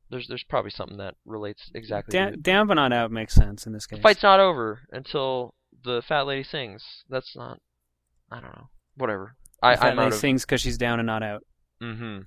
[0.09, 3.73] There's there's probably something that relates exactly to down but not out makes sense in
[3.73, 3.99] this case.
[3.99, 5.53] The fight's not over until
[5.83, 6.83] the fat lady sings.
[7.09, 7.61] That's not
[8.31, 8.69] I don't know.
[8.95, 9.35] Whatever.
[9.61, 11.43] I, I'm out of sings because she's down and not out.
[11.81, 12.19] Mm-hmm.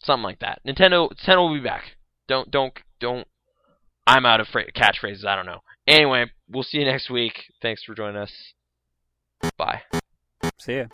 [0.00, 0.60] Something like that.
[0.66, 1.96] Nintendo Nintendo will be back.
[2.28, 3.26] Don't don't don't.
[4.06, 5.24] I'm out of fra- catchphrases.
[5.24, 5.60] I don't know.
[5.86, 7.44] Anyway, we'll see you next week.
[7.62, 8.32] Thanks for joining us.
[9.56, 9.82] Bye.
[10.58, 10.86] See ya.